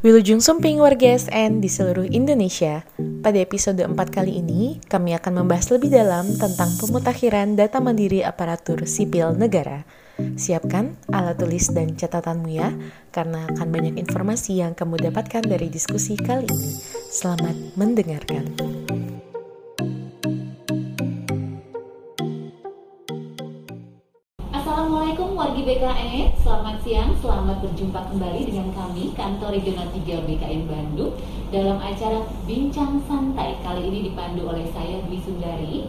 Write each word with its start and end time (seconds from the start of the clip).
Wilujeng 0.00 0.40
Sumping 0.40 0.80
warga 0.80 1.12
SN 1.12 1.60
di 1.60 1.68
seluruh 1.68 2.08
Indonesia. 2.08 2.88
Pada 3.20 3.36
episode 3.36 3.84
4 3.84 3.92
kali 4.08 4.40
ini, 4.40 4.80
kami 4.88 5.12
akan 5.12 5.44
membahas 5.44 5.68
lebih 5.68 5.92
dalam 5.92 6.24
tentang 6.40 6.72
pemutakhiran 6.80 7.52
data 7.52 7.84
mandiri 7.84 8.24
aparatur 8.24 8.88
sipil 8.88 9.36
negara. 9.36 9.84
Siapkan 10.16 10.96
alat 11.12 11.36
tulis 11.36 11.68
dan 11.76 12.00
catatanmu 12.00 12.48
ya, 12.48 12.72
karena 13.12 13.44
akan 13.52 13.68
banyak 13.68 14.00
informasi 14.00 14.64
yang 14.64 14.72
kamu 14.72 15.12
dapatkan 15.12 15.44
dari 15.44 15.68
diskusi 15.68 16.16
kali 16.16 16.48
ini. 16.48 16.80
Selamat 17.12 17.76
mendengarkan. 17.76 18.56
Wargi 25.60 25.76
BKN, 25.76 26.40
selamat 26.40 26.76
siang, 26.80 27.12
selamat 27.20 27.60
berjumpa 27.60 28.00
kembali 28.08 28.48
dengan 28.48 28.72
kami 28.72 29.12
kantor 29.12 29.52
Regional 29.52 29.92
3 29.92 30.24
BKN 30.24 30.64
Bandung 30.64 31.12
dalam 31.52 31.76
acara 31.76 32.24
Bincang 32.48 32.96
Santai. 33.04 33.60
Kali 33.60 33.92
ini 33.92 34.08
dipandu 34.08 34.48
oleh 34.48 34.64
saya 34.72 35.04
Dwi 35.04 35.20
Sundari. 35.20 35.84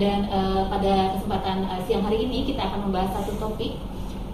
Dan 0.00 0.24
uh, 0.32 0.72
pada 0.72 1.12
kesempatan 1.12 1.68
uh, 1.68 1.84
siang 1.84 2.00
hari 2.08 2.24
ini 2.24 2.48
kita 2.48 2.64
akan 2.64 2.88
membahas 2.88 3.20
satu 3.20 3.36
topik 3.36 3.76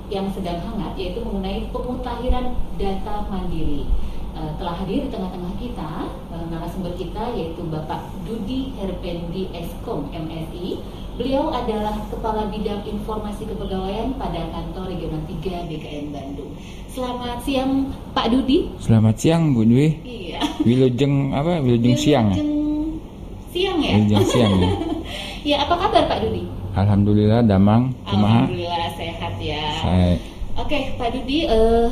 yang 0.06 0.30
sedang 0.30 0.62
hangat 0.62 0.94
yaitu 0.94 1.18
mengenai 1.18 1.66
pemutakhiran 1.74 2.55
data 2.78 3.27
mandiri. 3.27 3.91
Uh, 4.38 4.55
telah 4.55 4.86
hadir 4.86 5.02
di 5.02 5.10
tengah-tengah 5.10 5.55
kita 5.58 5.91
uh, 6.30 6.44
narasumber 6.46 6.94
kita 6.94 7.34
yaitu 7.34 7.66
Bapak 7.66 8.06
Dudi 8.22 8.70
Herpendi 8.78 9.50
Eskom 9.50 10.14
MSI 10.14 10.78
Beliau 11.16 11.48
adalah 11.48 11.97
Kepala 12.12 12.52
Bidang 12.52 12.84
Informasi 12.84 13.48
Kepegawaian 13.48 14.12
pada 14.20 14.52
Kantor 14.52 14.93
Regional 14.93 15.25
3 15.25 15.65
BKN 15.65 16.12
Bandung. 16.12 16.52
Selamat 16.92 17.41
siang 17.41 17.89
Pak 18.12 18.29
Dudi. 18.29 18.69
Selamat 18.77 19.16
siang 19.16 19.56
Bu 19.56 19.65
Dwi. 19.65 19.97
Iya. 20.05 20.45
Wilujeng 20.61 21.33
apa? 21.33 21.64
Wilujeng 21.64 21.97
siang. 21.97 22.36
Wilujeng 22.36 23.00
siang 23.48 23.78
ya. 23.81 23.92
Wilujeng 23.97 24.27
siang 24.28 24.53
ya. 24.61 24.70
ya 25.56 25.56
apa 25.64 25.75
kabar 25.89 26.05
Pak 26.05 26.19
Dudi? 26.20 26.45
Alhamdulillah 26.77 27.41
damang. 27.48 27.97
Kumaha? 28.05 28.45
Alhamdulillah 28.45 28.92
sehat 29.01 29.34
ya. 29.41 29.64
Saya 29.80 30.20
Oke 30.56 31.01
Pak 31.01 31.17
Dudi, 31.17 31.48
eh, 31.48 31.89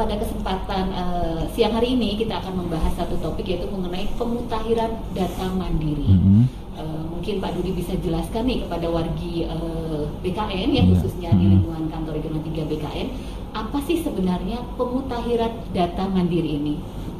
pada 0.00 0.16
kesempatan 0.16 0.84
eh, 0.96 1.40
siang 1.52 1.76
hari 1.76 1.92
ini 1.92 2.16
kita 2.16 2.40
akan 2.40 2.64
membahas 2.64 2.96
satu 2.96 3.20
topik 3.20 3.44
yaitu 3.44 3.68
mengenai 3.68 4.08
pemutakhiran 4.16 4.96
data 5.12 5.46
mandiri. 5.52 6.08
Mhm. 6.08 6.40
Eh, 6.80 7.02
mungkin 7.12 7.44
Pak 7.44 7.60
Dudi 7.60 7.76
bisa 7.76 7.92
jelaskan 8.00 8.48
nih 8.48 8.64
kepada 8.64 8.88
wargi 8.88 9.44
eh, 9.44 10.02
BKN 10.24 10.68
ya 10.72 10.80
Iya. 10.80 10.96
khususnya 10.96 11.30
di 11.36 11.44
Mhm. 11.44 11.52
lingkungan 11.52 11.84
kantor 11.92 12.12
Regional 12.16 12.40
3 12.48 12.64
BKN 12.64 13.08
apa 13.52 13.78
sih 13.84 14.00
sebenarnya 14.00 14.64
pemutakhiran 14.80 15.52
data 15.76 16.08
mandiri 16.08 16.56
ini? 16.56 16.74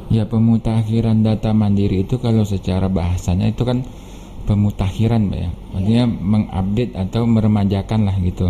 Ya 0.09 0.25
pemutakhiran 0.25 1.21
data 1.21 1.53
mandiri 1.53 2.01
itu 2.01 2.17
kalau 2.17 2.41
secara 2.43 2.89
bahasanya 2.89 3.53
itu 3.53 3.61
kan 3.61 3.85
pemutakhiran 4.49 5.29
Mbak 5.29 5.37
ya. 5.39 5.51
Maksudnya 5.71 6.03
mengupdate 6.09 6.93
atau 6.97 7.29
meremajakan 7.29 8.09
lah 8.09 8.15
gitu. 8.19 8.49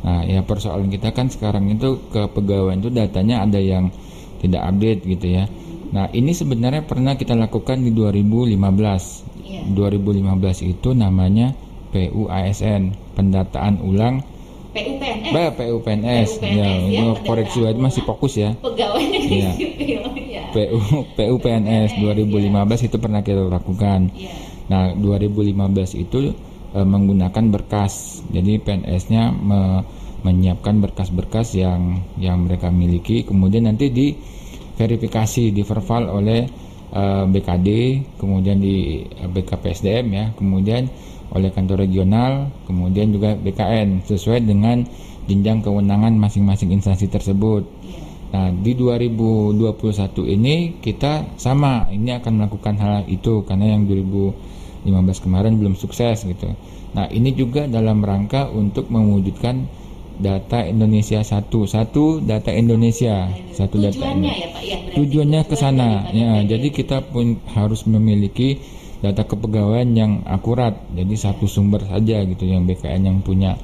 Nah, 0.00 0.24
ya 0.24 0.40
persoalan 0.40 0.88
kita 0.88 1.12
kan 1.12 1.28
sekarang 1.28 1.68
itu 1.68 2.00
kepegawaian 2.08 2.80
itu 2.80 2.88
datanya 2.88 3.44
ada 3.44 3.60
yang 3.60 3.92
tidak 4.40 4.64
update 4.64 5.04
gitu 5.04 5.26
ya. 5.40 5.44
Nah, 5.90 6.08
ini 6.14 6.32
sebenarnya 6.32 6.86
pernah 6.86 7.18
kita 7.18 7.36
lakukan 7.36 7.84
di 7.84 7.92
2015. 7.92 9.26
Iya. 9.44 9.66
2015 9.74 10.62
itu 10.64 10.94
namanya 10.96 11.52
PUASN, 11.90 12.94
pendataan 13.18 13.82
ulang 13.82 14.22
PUPNS 14.70 15.34
Ba, 15.34 15.50
PUPNS, 15.50 16.38
PUPNS, 16.38 16.46
ya, 16.46 16.62
ya, 16.62 17.02
ini 17.02 17.10
koreksi 17.26 17.58
itu 17.66 17.80
masih 17.82 18.02
fokus 18.06 18.38
ya. 18.38 18.54
pegawai 18.62 19.02
negeri 19.02 19.42
Iya. 19.42 19.50
sipil 19.58 20.00
ya. 20.30 20.42
PU 20.54 20.78
PUPNS 21.18 21.90
2015 21.98 22.86
itu 22.86 22.96
pernah 23.02 23.20
kita 23.26 23.50
lakukan. 23.50 24.14
Iya. 24.14 24.30
Nah, 24.70 24.94
2015 24.94 25.98
itu 25.98 26.30
eh, 26.74 26.86
menggunakan 26.86 27.44
berkas. 27.50 28.24
Jadi 28.30 28.60
PNS-nya 28.62 29.34
me- 29.34 29.82
menyiapkan 30.20 30.84
berkas-berkas 30.84 31.56
yang 31.56 32.04
yang 32.20 32.44
mereka 32.44 32.68
miliki, 32.68 33.24
kemudian 33.24 33.64
nanti 33.64 33.88
diverifikasi, 33.88 35.48
diverval 35.52 36.12
oleh 36.12 36.44
eh, 36.92 37.24
BKD, 37.24 37.68
kemudian 38.20 38.60
di 38.60 39.04
eh, 39.04 39.28
BKPSDM 39.28 40.06
ya, 40.12 40.24
kemudian 40.36 40.88
oleh 41.30 41.50
kantor 41.54 41.86
regional, 41.86 42.50
kemudian 42.66 43.14
juga 43.14 43.38
BKN 43.38 44.02
sesuai 44.02 44.42
dengan 44.42 44.82
jenjang 45.30 45.62
kewenangan 45.62 46.18
masing-masing 46.18 46.74
instansi 46.74 47.06
tersebut. 47.06 47.62
Nah, 48.30 48.50
di 48.54 48.78
2021 48.78 49.58
ini 50.26 50.78
kita 50.78 51.34
sama 51.34 51.90
ini 51.90 52.14
akan 52.14 52.32
melakukan 52.38 52.74
hal 52.78 53.02
itu 53.10 53.42
karena 53.42 53.74
yang 53.74 53.90
2015 54.86 55.24
kemarin 55.24 55.52
belum 55.60 55.74
sukses 55.76 56.24
gitu. 56.24 56.56
Nah, 56.96 57.06
ini 57.12 57.36
juga 57.36 57.70
dalam 57.70 58.02
rangka 58.02 58.50
untuk 58.50 58.90
mewujudkan 58.90 59.68
data 60.20 60.68
Indonesia 60.68 61.24
satu, 61.24 61.64
satu 61.64 62.20
data 62.20 62.52
Indonesia, 62.52 63.32
satu 63.56 63.80
data 63.80 63.96
Tujuannya 63.96 64.28
Indonesia 64.28 64.36
ya 64.36 64.48
Pak 64.52 64.62
ya. 64.68 64.78
tujuannya 64.92 65.40
ke 65.48 65.56
sana 65.56 65.90
ya 66.12 66.44
jadi 66.44 66.68
kita 66.68 67.08
pun 67.08 67.40
harus 67.56 67.88
memiliki 67.88 68.60
data 69.00 69.24
kepegawaian 69.24 69.96
yang 69.96 70.12
akurat 70.28 70.76
jadi 70.92 71.14
satu 71.16 71.48
sumber 71.48 71.88
saja 71.88 72.20
gitu 72.28 72.44
yang 72.44 72.68
BKN 72.68 73.08
yang 73.08 73.18
punya 73.24 73.56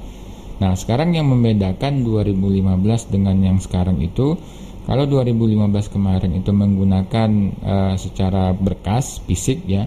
nah 0.57 0.73
sekarang 0.73 1.13
yang 1.13 1.29
membedakan 1.29 2.01
2015 2.01 3.13
dengan 3.13 3.37
yang 3.37 3.61
sekarang 3.61 4.01
itu 4.01 4.33
kalau 4.87 5.03
2015 5.03 5.91
kemarin 5.91 6.31
itu 6.39 6.55
menggunakan 6.55 7.29
eh, 7.59 7.95
secara 7.99 8.55
berkas 8.55 9.19
fisik 9.27 9.67
ya. 9.67 9.83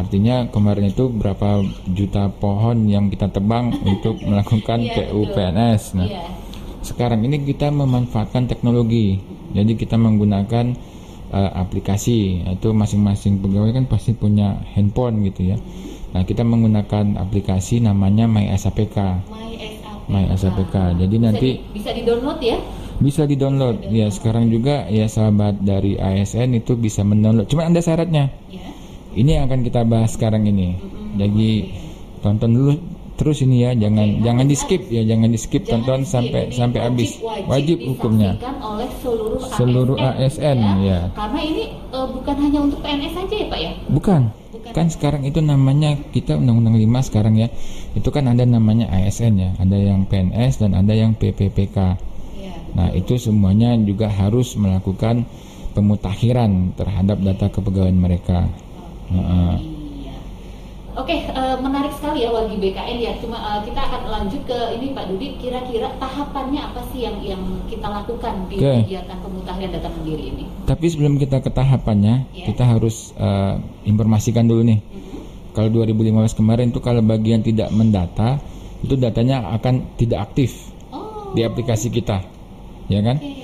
Artinya 0.00 0.48
kemarin 0.48 0.88
itu 0.88 1.06
berapa 1.06 1.60
juta 1.86 2.32
pohon 2.32 2.84
yang 2.84 3.06
kita 3.06 3.28
tebang 3.28 3.70
untuk 3.90 4.18
melakukan 4.20 4.80
Iya, 4.82 5.08
PUPNS 5.08 5.82
nah 5.94 6.06
Iya. 6.06 6.22
sekarang 6.80 7.20
ini 7.22 7.44
kita 7.44 7.68
memanfaatkan 7.68 8.46
teknologi. 8.46 9.20
Jadi 9.50 9.74
kita 9.74 9.94
menggunakan 9.94 10.72
eh, 11.28 11.50
aplikasi. 11.54 12.18
Itu 12.48 12.72
masing-masing 12.72 13.38
pegawai 13.38 13.70
kan 13.72 13.84
pasti 13.84 14.10
punya 14.12 14.56
handphone 14.72 15.20
gitu 15.22 15.44
ya. 15.44 15.56
Nah, 16.10 16.22
kita 16.22 16.40
menggunakan 16.40 17.14
aplikasi 17.16 17.78
namanya 17.78 18.24
My 18.24 18.48
SAPK. 18.48 18.96
My 19.26 19.50
SAPK. 19.52 19.84
My 20.08 20.24
SAPK. 20.32 20.74
Jadi 20.96 21.14
Bisa 21.14 21.22
nanti 21.22 21.48
di- 21.52 21.60
bisa 21.72 21.90
di-download 21.92 22.38
ya? 22.40 22.56
bisa 22.98 23.22
di-download. 23.24 23.76
Ya, 23.88 24.06
sekarang 24.08 24.48
juga 24.48 24.86
ya 24.86 25.06
sahabat 25.06 25.60
dari 25.60 25.94
ASN 25.94 26.54
itu 26.54 26.74
bisa 26.74 27.00
mendownload. 27.00 27.46
Cuma 27.46 27.64
ada 27.64 27.78
syaratnya. 27.78 28.30
Ya. 28.46 28.66
Ini 29.14 29.30
yang 29.40 29.44
akan 29.50 29.60
kita 29.66 29.82
bahas 29.82 30.14
sekarang 30.14 30.46
ini. 30.46 30.78
Jadi 31.18 31.50
tonton 32.22 32.50
dulu 32.54 32.72
terus 33.18 33.44
ini 33.44 33.68
ya, 33.68 33.76
jangan 33.76 34.24
jangan 34.24 34.46
di-skip 34.48 34.88
ya, 34.88 35.04
jangan 35.04 35.28
di-skip 35.28 35.62
Jangan 35.66 35.84
tonton 35.84 36.00
di-skip. 36.00 36.14
sampai 36.16 36.42
Jadi 36.48 36.56
sampai 36.56 36.78
habis. 36.80 37.10
wajib, 37.20 37.44
Wajib 37.52 37.78
hukumnya. 37.84 38.30
oleh 38.64 38.88
seluruh, 39.04 39.40
Seluruh 39.60 39.96
ASN, 40.00 40.58
ya. 40.80 41.00
Karena 41.12 41.40
ini 41.44 41.64
eh, 41.68 42.06
bukan 42.08 42.36
hanya 42.40 42.58
untuk 42.64 42.80
PNS 42.80 43.12
saja 43.12 43.34
ya 43.36 43.46
Pak 43.52 43.60
ya? 43.60 43.72
Bukan. 43.92 44.20
Bukan. 44.50 44.70
Kan 44.72 44.86
sekarang 44.88 45.22
itu 45.28 45.40
namanya 45.44 46.00
kita 46.16 46.38
Undang-Undang 46.40 46.80
5 46.80 47.06
sekarang 47.12 47.34
ya. 47.36 47.48
Itu 47.92 48.08
kan 48.08 48.24
ada 48.24 48.46
namanya 48.48 48.88
ASN 48.88 49.34
ya. 49.36 49.50
Ada 49.58 49.76
yang 49.76 50.08
PNS 50.08 50.64
dan 50.64 50.72
ada 50.72 50.94
yang 50.96 51.12
PPPK. 51.12 51.76
Iya. 52.40 52.52
Nah, 52.72 52.88
itu 52.94 53.20
semuanya 53.20 53.76
juga 53.76 54.08
harus 54.08 54.56
melakukan 54.56 55.28
pemutakhiran 55.74 56.72
terhadap 56.74 57.20
data 57.20 57.46
kepegawaian 57.52 58.00
mereka. 58.00 58.48
Iya. 59.10 59.58
Oke, 60.98 61.16
eh, 61.22 61.56
menarik 61.62 61.94
sekali 61.94 62.26
ya 62.26 62.34
wargi 62.34 62.58
BKN 62.58 62.98
ya. 62.98 63.12
Cuma 63.22 63.38
eh, 63.38 63.60
kita 63.70 63.78
akan 63.78 64.02
lanjut 64.10 64.42
ke 64.42 64.58
ini 64.74 64.90
Pak 64.90 65.06
Dudi. 65.06 65.38
Kira-kira 65.38 65.86
tahapannya 66.02 66.60
apa 66.60 66.82
sih 66.90 67.06
yang 67.06 67.22
yang 67.22 67.42
kita 67.70 67.86
lakukan 67.86 68.50
di 68.50 68.58
Oke. 68.58 68.90
kegiatan 68.90 69.18
pemutakhiran 69.22 69.70
data 69.70 69.88
mandiri 69.88 70.24
ini? 70.34 70.44
Tapi 70.66 70.86
sebelum 70.90 71.14
kita 71.16 71.38
ke 71.40 71.50
tahapannya, 71.50 72.14
Ya. 72.34 72.44
kita 72.50 72.66
harus 72.66 73.14
eh, 73.14 73.54
informasikan 73.86 74.50
dulu 74.50 74.66
nih. 74.66 74.82
Mhm. 74.82 75.54
Kalau 75.54 75.68
2015 75.70 76.34
kemarin 76.34 76.70
itu 76.74 76.78
kalau 76.82 77.02
bagian 77.02 77.42
tidak 77.42 77.70
mendata, 77.70 78.38
itu 78.82 78.94
datanya 78.98 79.46
akan 79.54 79.94
tidak 79.94 80.30
aktif 80.30 80.70
Oh. 80.90 81.30
di 81.34 81.46
aplikasi 81.46 81.90
kita. 81.90 82.22
Ya 82.90 82.98
kan? 83.02 83.22
Oke. 83.22 83.38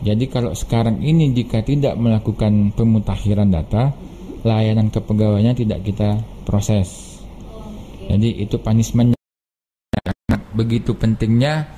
Jadi 0.00 0.24
kalau 0.32 0.56
sekarang 0.56 1.04
ini 1.04 1.32
jika 1.36 1.60
tidak 1.60 1.92
melakukan 1.96 2.72
pemutakhiran 2.72 3.52
data, 3.52 3.92
layanan 4.42 4.88
kepegawaiannya 4.88 5.54
tidak 5.56 5.80
kita 5.84 6.20
proses. 6.48 7.20
Jadi 8.10 8.42
itu 8.42 8.58
punishmentnya. 8.58 9.18
Begitu 10.50 10.98
pentingnya 10.98 11.70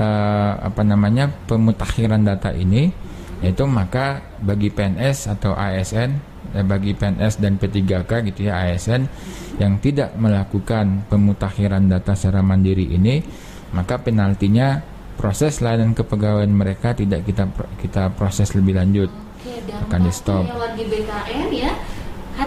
eh, 0.00 0.52
apa 0.58 0.80
namanya 0.80 1.28
pemutakhiran 1.44 2.24
data 2.24 2.50
ini, 2.56 2.88
yaitu 3.44 3.68
maka 3.68 4.22
bagi 4.40 4.72
PNS 4.72 5.28
atau 5.38 5.52
ASN, 5.52 6.10
eh, 6.56 6.64
bagi 6.64 6.96
PNS 6.96 7.36
dan 7.38 7.60
P3K 7.60 8.10
gitu 8.32 8.48
ya 8.48 8.64
ASN 8.64 9.06
yang 9.60 9.78
tidak 9.78 10.16
melakukan 10.18 11.06
pemutakhiran 11.06 11.86
data 11.86 12.16
secara 12.16 12.40
mandiri 12.40 12.90
ini, 12.90 13.22
maka 13.76 14.00
penaltinya 14.00 14.82
proses 15.14 15.62
layanan 15.62 15.94
kepegawaian 15.94 16.50
mereka 16.50 16.96
tidak 16.96 17.22
kita 17.28 17.46
kita 17.78 18.10
proses 18.16 18.56
lebih 18.56 18.74
lanjut. 18.74 19.10
Oke, 19.44 19.60
akan 19.68 20.00
di 20.08 20.12
stop. 20.12 20.48
wargi 20.48 20.84
BKN 20.88 21.48
ya. 21.52 21.72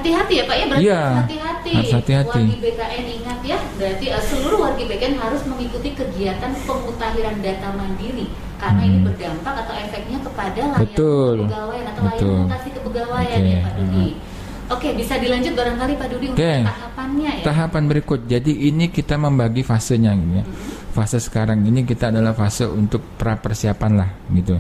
Hati-hati 0.08 0.34
ya 0.34 0.44
Pak 0.44 0.56
ya, 0.56 0.66
berarti 0.66 0.84
Iya, 0.84 1.02
harus 1.04 1.20
hati-hati. 1.20 1.70
harus 1.76 1.92
hati-hati. 1.94 2.40
Wargi 2.40 2.58
BKN 2.58 3.06
ingat 3.14 3.40
ya, 3.44 3.58
berarti 3.76 4.06
eh, 4.08 4.24
seluruh 4.24 4.58
wargi 4.62 4.84
BKN 4.86 5.16
harus 5.18 5.42
mengikuti 5.44 5.90
kegiatan 5.92 6.52
pemutahiran 6.64 7.36
data 7.38 7.68
mandiri 7.72 8.26
karena 8.58 8.82
ini 8.82 8.98
Hmm. 8.98 9.06
berdampak 9.06 9.54
atau 9.62 9.74
efeknya 9.76 10.18
kepada 10.20 10.60
layanan 10.64 10.80
Betul. 10.82 11.36
kepegawaian 11.44 11.86
atau 11.86 12.02
Betul. 12.02 12.26
layanan 12.26 12.48
mutasi 12.48 12.70
kepegawaian 12.72 13.38
Oke, 13.38 13.50
ya 13.50 13.60
Pak 13.60 13.74
Dudi. 13.76 14.08
hmm. 14.10 14.26
Oke, 14.68 14.88
bisa 14.94 15.14
dilanjut 15.16 15.54
barangkali 15.54 15.94
Pak 15.96 16.08
Dudi 16.10 16.26
untuk 16.28 16.44
Oke. 16.44 16.56
tahapannya 16.62 17.32
ya. 17.40 17.44
Tahapan 17.46 17.84
berikut. 17.88 18.20
Jadi 18.26 18.52
ini 18.68 18.86
kita 18.88 19.16
membagi 19.16 19.62
fasenya 19.62 20.12
gitu 20.14 20.34
ya. 20.34 20.46
Fase 20.92 21.20
sekarang 21.20 21.64
ini 21.64 21.84
kita 21.84 22.10
adalah 22.10 22.34
fase 22.34 22.66
untuk 22.66 23.00
pra 23.16 23.36
persiapan 23.36 23.92
lah 23.96 24.10
gitu. 24.30 24.60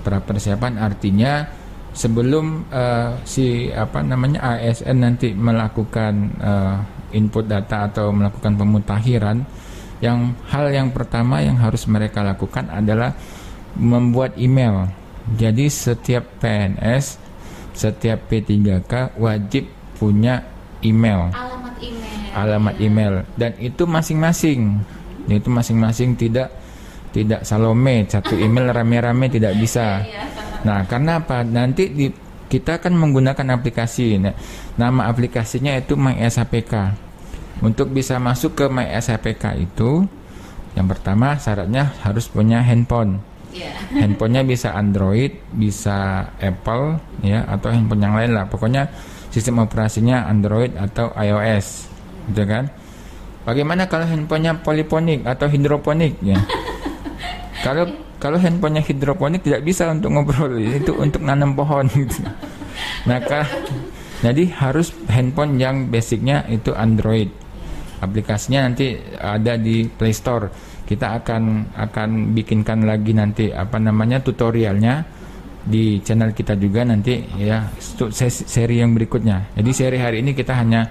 Pra 0.00 0.18
persiapan 0.18 0.78
artinya 0.78 1.50
sebelum 1.92 2.66
eh, 2.70 3.10
si 3.26 3.68
apa 3.70 4.00
namanya 4.02 4.58
ASN 4.58 4.96
nanti 5.02 5.34
melakukan 5.34 6.12
eh, 6.40 6.76
input 7.16 7.46
data 7.50 7.90
atau 7.90 8.14
melakukan 8.14 8.54
pemutakhiran, 8.54 9.42
yang 10.00 10.32
hal 10.48 10.70
yang 10.70 10.94
pertama 10.94 11.42
yang 11.42 11.58
harus 11.58 11.84
mereka 11.90 12.22
lakukan 12.22 12.70
adalah 12.70 13.12
membuat 13.76 14.38
email. 14.38 14.88
Jadi 15.36 15.70
setiap 15.70 16.42
PNS, 16.42 17.18
setiap 17.74 18.26
P3K 18.26 19.14
wajib 19.20 19.68
punya 19.94 20.42
email 20.80 21.28
Alamat 21.32 21.76
email. 21.84 22.32
alamat 22.32 22.74
ya. 22.80 22.86
email 22.88 23.14
dan 23.36 23.52
itu 23.60 23.84
masing-masing 23.84 24.80
itu 25.28 25.48
masing-masing 25.52 26.16
tidak 26.16 26.48
tidak 27.12 27.44
salome 27.44 28.08
satu 28.08 28.32
email 28.40 28.72
rame-rame 28.72 29.28
tidak 29.28 29.52
bisa 29.60 30.00
Iya. 30.00 30.39
Nah 30.66 30.84
karena 30.84 31.20
apa 31.20 31.42
nanti 31.46 31.88
di 31.88 32.06
kita 32.50 32.82
akan 32.82 32.98
menggunakan 32.98 33.46
aplikasi 33.54 34.18
Nah, 34.18 34.34
nama 34.74 35.06
aplikasinya 35.06 35.78
itu 35.78 35.94
MySAPK 35.94 36.72
untuk 37.62 37.94
bisa 37.94 38.18
masuk 38.18 38.58
ke 38.58 38.66
MySAPK 38.66 39.44
itu 39.60 40.04
yang 40.74 40.86
pertama 40.90 41.38
syaratnya 41.38 41.94
harus 42.02 42.26
punya 42.26 42.62
handphone 42.62 43.22
Iya. 43.50 43.74
handphonenya 43.90 44.46
bisa 44.46 44.68
Android, 44.78 45.34
bisa 45.50 46.30
Apple, 46.38 47.02
ya 47.26 47.42
atau 47.50 47.74
handphone 47.74 48.02
yang 48.02 48.14
lain 48.14 48.30
lah. 48.38 48.46
Pokoknya 48.46 48.86
sistem 49.34 49.66
operasinya 49.66 50.30
Android 50.30 50.70
atau 50.78 51.10
iOS, 51.18 51.90
gitu 52.30 52.46
kan? 52.46 52.70
Bagaimana 53.42 53.90
kalau 53.90 54.06
handphonenya 54.06 54.62
poliponik 54.62 55.26
atau 55.26 55.50
hidroponik, 55.50 56.14
ya? 56.22 56.38
kalau 57.66 57.90
kalau 58.20 58.36
handphonenya 58.36 58.84
hidroponik 58.84 59.40
tidak 59.40 59.64
bisa 59.64 59.88
untuk 59.88 60.12
ngobrol, 60.12 60.54
itu 60.78 60.92
untuk 60.94 61.24
nanam 61.24 61.56
pohon, 61.56 61.88
gitu. 61.88 62.20
Maka 63.08 63.48
jadi 64.20 64.44
harus 64.60 64.92
handphone 65.08 65.56
yang 65.56 65.88
basicnya 65.88 66.44
itu 66.52 66.76
Android. 66.76 67.32
Aplikasinya 68.00 68.68
nanti 68.68 68.96
ada 69.16 69.56
di 69.60 69.88
Play 69.88 70.12
Store 70.12 70.48
kita 70.90 71.22
akan 71.22 71.70
akan 71.78 72.34
bikinkan 72.34 72.82
lagi 72.82 73.14
nanti 73.14 73.54
apa 73.54 73.78
namanya 73.78 74.18
tutorialnya 74.18 75.06
di 75.62 76.02
channel 76.02 76.34
kita 76.34 76.58
juga 76.58 76.82
nanti 76.82 77.22
ya 77.38 77.62
seri 78.26 78.82
yang 78.82 78.98
berikutnya. 78.98 79.54
Jadi 79.54 79.70
seri 79.70 80.02
hari 80.02 80.18
ini 80.18 80.34
kita 80.34 80.50
hanya 80.58 80.90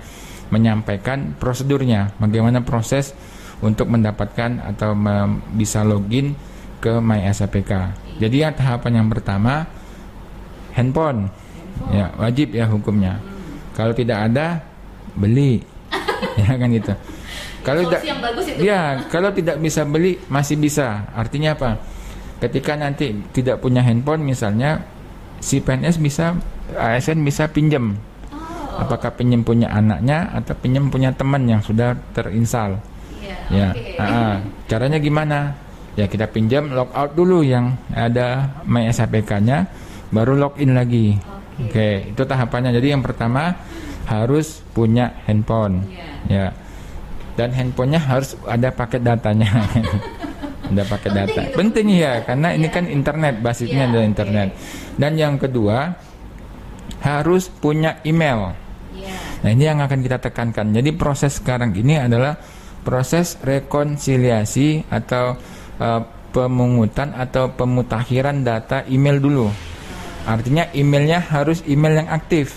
menyampaikan 0.56 1.36
prosedurnya, 1.36 2.16
bagaimana 2.16 2.64
proses 2.64 3.12
untuk 3.60 3.92
mendapatkan 3.92 4.72
atau 4.72 4.96
bisa 5.52 5.84
login 5.84 6.31
ke 6.80 6.98
MySAPK. 7.00 7.72
Jadi 8.20 8.36
ya 8.44 8.52
tahapan 8.52 9.04
yang 9.04 9.08
pertama 9.08 9.68
handphone, 10.76 11.31
ya 11.92 12.12
wajib 12.20 12.56
ya 12.56 12.68
hukumnya. 12.68 13.20
Kalau 13.76 13.96
tidak 13.96 14.31
ada 14.31 14.60
beli, 15.16 15.64
ya 16.42 16.56
kan 16.56 16.68
gitu. 16.72 16.94
Kalau 17.64 17.86
tidak. 17.88 18.02
Ya, 18.60 19.04
kalau 19.12 19.30
tidak 19.36 19.60
bisa 19.60 19.84
beli 19.84 20.20
masih 20.31 20.56
bisa. 20.56 21.08
Artinya 21.12 21.56
apa? 21.56 21.80
Ketika 22.40 22.80
nanti 22.80 23.12
tidak 23.36 23.60
punya 23.60 23.84
handphone 23.84 24.24
misalnya 24.24 24.80
si 25.44 25.60
PNS 25.60 26.00
bisa 26.00 26.40
ASN 26.76 27.20
bisa 27.24 27.52
pinjam. 27.52 28.00
Oh, 28.31 28.84
Apakah 28.88 29.12
pinjam 29.16 29.44
punya 29.44 29.68
anaknya 29.72 30.31
atau 30.31 30.56
pinjam 30.56 30.88
punya 30.88 31.12
teman 31.12 31.44
yang 31.48 31.60
sudah 31.60 32.00
terinstal? 32.16 32.80
iya. 33.20 33.36
Ya. 33.52 33.70
Oke. 33.76 34.00
ah, 34.00 34.04
ah. 34.08 34.36
Caranya 34.72 35.00
gimana? 35.04 35.52
Ya 35.98 36.06
kita 36.06 36.30
pinjam 36.30 36.70
logout 36.70 37.12
dulu 37.14 37.42
yang 37.42 37.76
ada 37.92 38.60
MySAPK-nya 38.64 39.68
baru 40.10 40.38
login 40.38 40.74
lagi. 40.74 41.18
Oke, 41.60 42.16
itu 42.16 42.22
tahapannya. 42.24 42.72
Jadi 42.72 42.88
yang 42.96 43.04
pertama 43.04 43.52
harus 44.08 44.64
punya 44.72 45.12
handphone. 45.28 45.84
Iya. 45.86 46.08
Ya. 46.30 46.48
Dan 47.36 47.52
handphonenya 47.52 48.00
harus 48.00 48.36
ada 48.48 48.72
paket 48.72 49.04
datanya. 49.04 49.48
ada 50.72 50.84
paket 50.86 51.12
Penting 51.12 51.28
data. 51.28 51.42
itu. 51.44 51.56
Penting 51.58 51.88
ya, 51.92 52.14
karena 52.24 52.48
ini 52.56 52.68
Iya. 52.68 52.76
kan 52.76 52.84
internet, 52.88 53.36
basisnya 53.44 53.84
Iya, 53.86 53.92
ada 53.92 54.00
oke. 54.00 54.08
internet. 54.08 54.50
Dan 54.96 55.12
yang 55.20 55.36
kedua 55.36 55.78
harus 57.00 57.48
punya 57.50 58.00
email. 58.04 58.56
Iya. 58.96 59.16
Nah, 59.44 59.50
ini 59.56 59.64
yang 59.64 59.80
akan 59.80 60.00
kita 60.00 60.18
tekankan. 60.20 60.72
Jadi 60.76 60.90
proses 60.96 61.40
sekarang 61.40 61.72
ini 61.76 61.96
adalah 61.96 62.36
proses 62.84 63.36
rekonsiliasi 63.40 64.88
atau 64.88 65.36
eh, 65.80 66.02
pemungutan 66.30 67.16
atau 67.18 67.50
pemutakhiran 67.56 68.46
data 68.46 68.86
email 68.86 69.18
dulu. 69.18 69.48
Artinya 70.30 70.70
emailnya 70.76 71.24
harus 71.24 71.66
email 71.66 72.06
yang 72.06 72.10
aktif. 72.14 72.54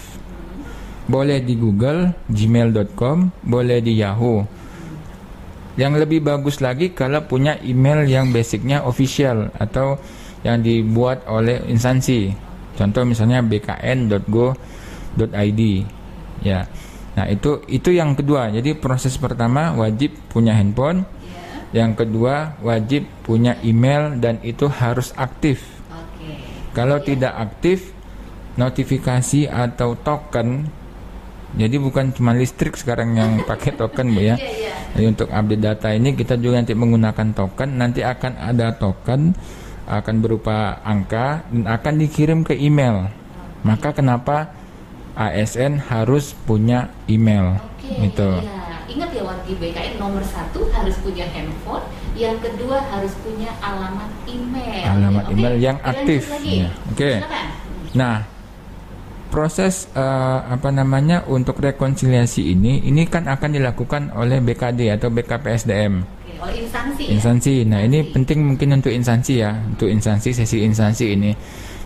Boleh 1.08 1.40
di 1.42 1.56
Google, 1.56 2.14
gmail.com, 2.28 3.32
boleh 3.42 3.80
di 3.80 3.96
Yahoo. 3.98 4.44
Yang 5.80 6.04
lebih 6.04 6.20
bagus 6.20 6.60
lagi 6.60 6.92
kalau 6.92 7.24
punya 7.24 7.56
email 7.64 8.04
yang 8.04 8.28
basicnya 8.28 8.84
official 8.84 9.48
atau 9.56 9.96
yang 10.44 10.60
dibuat 10.60 11.24
oleh 11.24 11.64
instansi. 11.64 12.28
Contoh 12.76 13.08
misalnya 13.08 13.40
bkn.go.id. 13.40 14.42
Ya. 16.44 16.68
Nah, 17.12 17.26
itu 17.28 17.60
itu 17.68 17.92
yang 17.92 18.12
kedua. 18.16 18.52
Jadi 18.52 18.76
proses 18.76 19.16
pertama 19.16 19.72
wajib 19.76 20.12
punya 20.28 20.52
handphone. 20.56 21.04
Yang 21.72 22.04
kedua 22.04 22.60
wajib 22.60 23.08
punya 23.24 23.56
email 23.64 24.20
dan 24.20 24.36
itu 24.44 24.68
harus 24.68 25.16
aktif. 25.16 25.64
Oke. 25.88 26.36
Kalau 26.76 27.00
Iya. 27.00 27.06
tidak 27.08 27.34
aktif, 27.34 27.78
notifikasi 28.60 29.48
atau 29.48 29.96
token. 29.96 30.68
Jadi 31.52 31.76
bukan 31.76 32.12
cuma 32.12 32.32
listrik 32.36 32.76
sekarang 32.76 33.16
yang 33.16 33.40
pakai 33.50 33.72
token, 33.76 34.12
Bu 34.12 34.20
ya. 34.20 34.36
Iya, 34.36 34.52
iya. 34.52 34.72
Jadi 34.92 35.04
untuk 35.08 35.28
update 35.32 35.64
data 35.64 35.88
ini 35.96 36.12
kita 36.12 36.36
juga 36.36 36.60
nanti 36.60 36.76
menggunakan 36.76 37.28
token. 37.32 37.80
Nanti 37.80 38.04
akan 38.04 38.32
ada 38.36 38.76
token 38.76 39.32
akan 39.82 40.16
berupa 40.22 40.78
angka 40.84 41.42
dan 41.48 41.64
akan 41.66 41.94
dikirim 41.98 42.44
ke 42.44 42.52
email. 42.54 43.08
Maka 43.64 43.96
kenapa 43.96 44.52
ASN 45.16 45.80
harus 45.88 46.36
punya 46.44 46.92
email? 47.08 47.56
Oke. 47.56 47.88
Gitu. 48.08 48.30
Iya. 48.44 48.61
Ingat 48.92 49.08
ya 49.16 49.22
wargi 49.24 49.52
BKN 49.56 49.96
nomor 49.96 50.20
satu 50.20 50.68
harus 50.68 50.92
punya 51.00 51.24
handphone, 51.32 51.80
yang 52.12 52.36
kedua 52.44 52.76
harus 52.92 53.16
punya 53.24 53.48
alamat 53.64 54.10
email. 54.28 54.84
Alamat 54.84 55.24
Oke, 55.24 55.32
email 55.32 55.54
yang 55.56 55.78
aktif. 55.80 56.28
Ya, 56.44 56.68
oke. 56.92 57.10
Silakan. 57.24 57.46
Nah, 57.96 58.16
proses 59.32 59.88
eh, 59.96 60.38
apa 60.44 60.68
namanya 60.68 61.24
untuk 61.24 61.56
rekonsiliasi 61.64 62.52
ini 62.52 62.84
ini 62.84 63.08
kan 63.08 63.24
akan 63.24 63.56
dilakukan 63.56 64.12
oleh 64.12 64.44
BKD 64.44 64.92
atau 64.92 65.08
BKPSDM 65.08 66.04
Oke, 66.04 66.32
oleh 66.36 66.56
instansi. 66.68 67.02
ya? 67.08 67.10
instansi. 67.16 67.54
Nah, 67.64 67.80
ini 67.80 68.04
penting 68.12 68.44
mungkin 68.44 68.76
untuk 68.76 68.92
instansi 68.92 69.40
ya, 69.40 69.56
untuk 69.56 69.88
instansi 69.88 70.36
sesi 70.36 70.68
instansi 70.68 71.04
ini. 71.16 71.32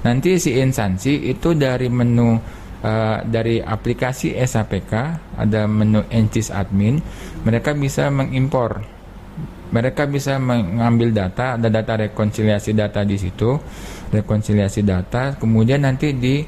Nanti 0.03 0.39
si 0.43 0.59
instansi 0.59 1.31
itu 1.31 1.55
dari 1.55 1.87
menu 1.87 2.35
eh, 2.83 3.19
dari 3.25 3.63
aplikasi 3.63 4.37
SAPK 4.37 4.93
ada 5.37 5.65
menu 5.69 6.05
NCIS 6.09 6.53
admin, 6.53 7.01
mereka 7.45 7.73
bisa 7.73 8.09
mengimpor. 8.11 8.83
Mereka 9.67 10.07
bisa 10.07 10.39
mengambil 10.39 11.11
data, 11.11 11.59
ada 11.59 11.67
data 11.67 11.99
rekonsiliasi 11.99 12.71
data 12.71 13.03
di 13.03 13.19
situ, 13.19 13.59
rekonsiliasi 14.15 14.87
data, 14.87 15.35
kemudian 15.35 15.83
nanti 15.83 16.15
di 16.15 16.47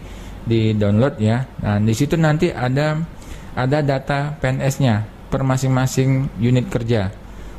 di 0.49 0.73
download 0.73 1.18
ya. 1.18 1.44
Nah, 1.61 1.82
di 1.82 1.92
situ 1.92 2.14
nanti 2.14 2.49
ada 2.54 2.97
ada 3.58 3.78
data 3.82 4.38
PNS-nya 4.38 5.02
per 5.28 5.44
masing-masing 5.44 6.40
unit 6.40 6.70
kerja, 6.70 7.12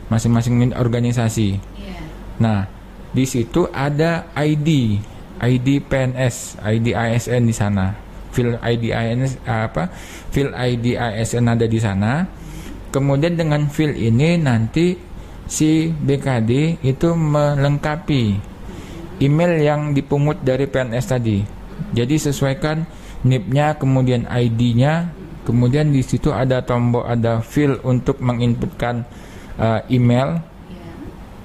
masing-masing 0.08 0.58
unit 0.58 0.76
organisasi. 0.80 1.60
Iya. 1.60 2.02
Nah, 2.42 2.66
di 3.12 3.26
situ 3.28 3.70
ada 3.70 4.32
ID, 4.34 4.98
ID 5.38 5.68
PNS, 5.86 6.62
ID 6.64 6.96
ASN 6.96 7.44
di 7.46 7.56
sana. 7.56 8.09
Fil 8.30 8.58
ID 8.62 8.94
ASN 8.94 9.42
apa? 9.46 9.90
Fil 10.30 10.54
ID 10.54 10.98
ASN 10.98 11.46
ada 11.50 11.66
di 11.66 11.80
sana. 11.82 12.26
Kemudian 12.90 13.38
dengan 13.38 13.70
fil 13.70 13.94
ini 13.94 14.38
nanti 14.42 14.98
si 15.50 15.90
BKD 15.90 16.82
itu 16.86 17.10
melengkapi 17.14 18.38
email 19.20 19.54
yang 19.60 19.82
dipungut 19.92 20.42
dari 20.42 20.66
PNS 20.70 21.06
tadi. 21.10 21.38
Jadi 21.92 22.16
sesuaikan 22.18 22.86
NIP-nya, 23.26 23.76
kemudian 23.76 24.24
ID-nya, 24.30 25.12
kemudian 25.44 25.92
di 25.92 26.00
situ 26.06 26.32
ada 26.32 26.64
tombol 26.64 27.04
ada 27.04 27.44
field 27.44 27.84
untuk 27.84 28.22
menginputkan 28.24 29.04
uh, 29.60 29.84
email. 29.92 30.40
Ya. 30.72 30.92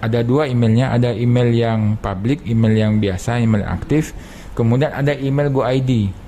Ada 0.06 0.20
dua 0.22 0.46
emailnya, 0.46 0.94
ada 0.94 1.10
email 1.10 1.50
yang 1.50 1.80
public, 1.98 2.46
email 2.46 2.74
yang 2.76 2.92
biasa, 3.02 3.42
email 3.42 3.66
aktif, 3.66 4.14
kemudian 4.54 4.94
ada 4.94 5.16
email 5.16 5.50
Go 5.50 5.66
ID. 5.66 6.23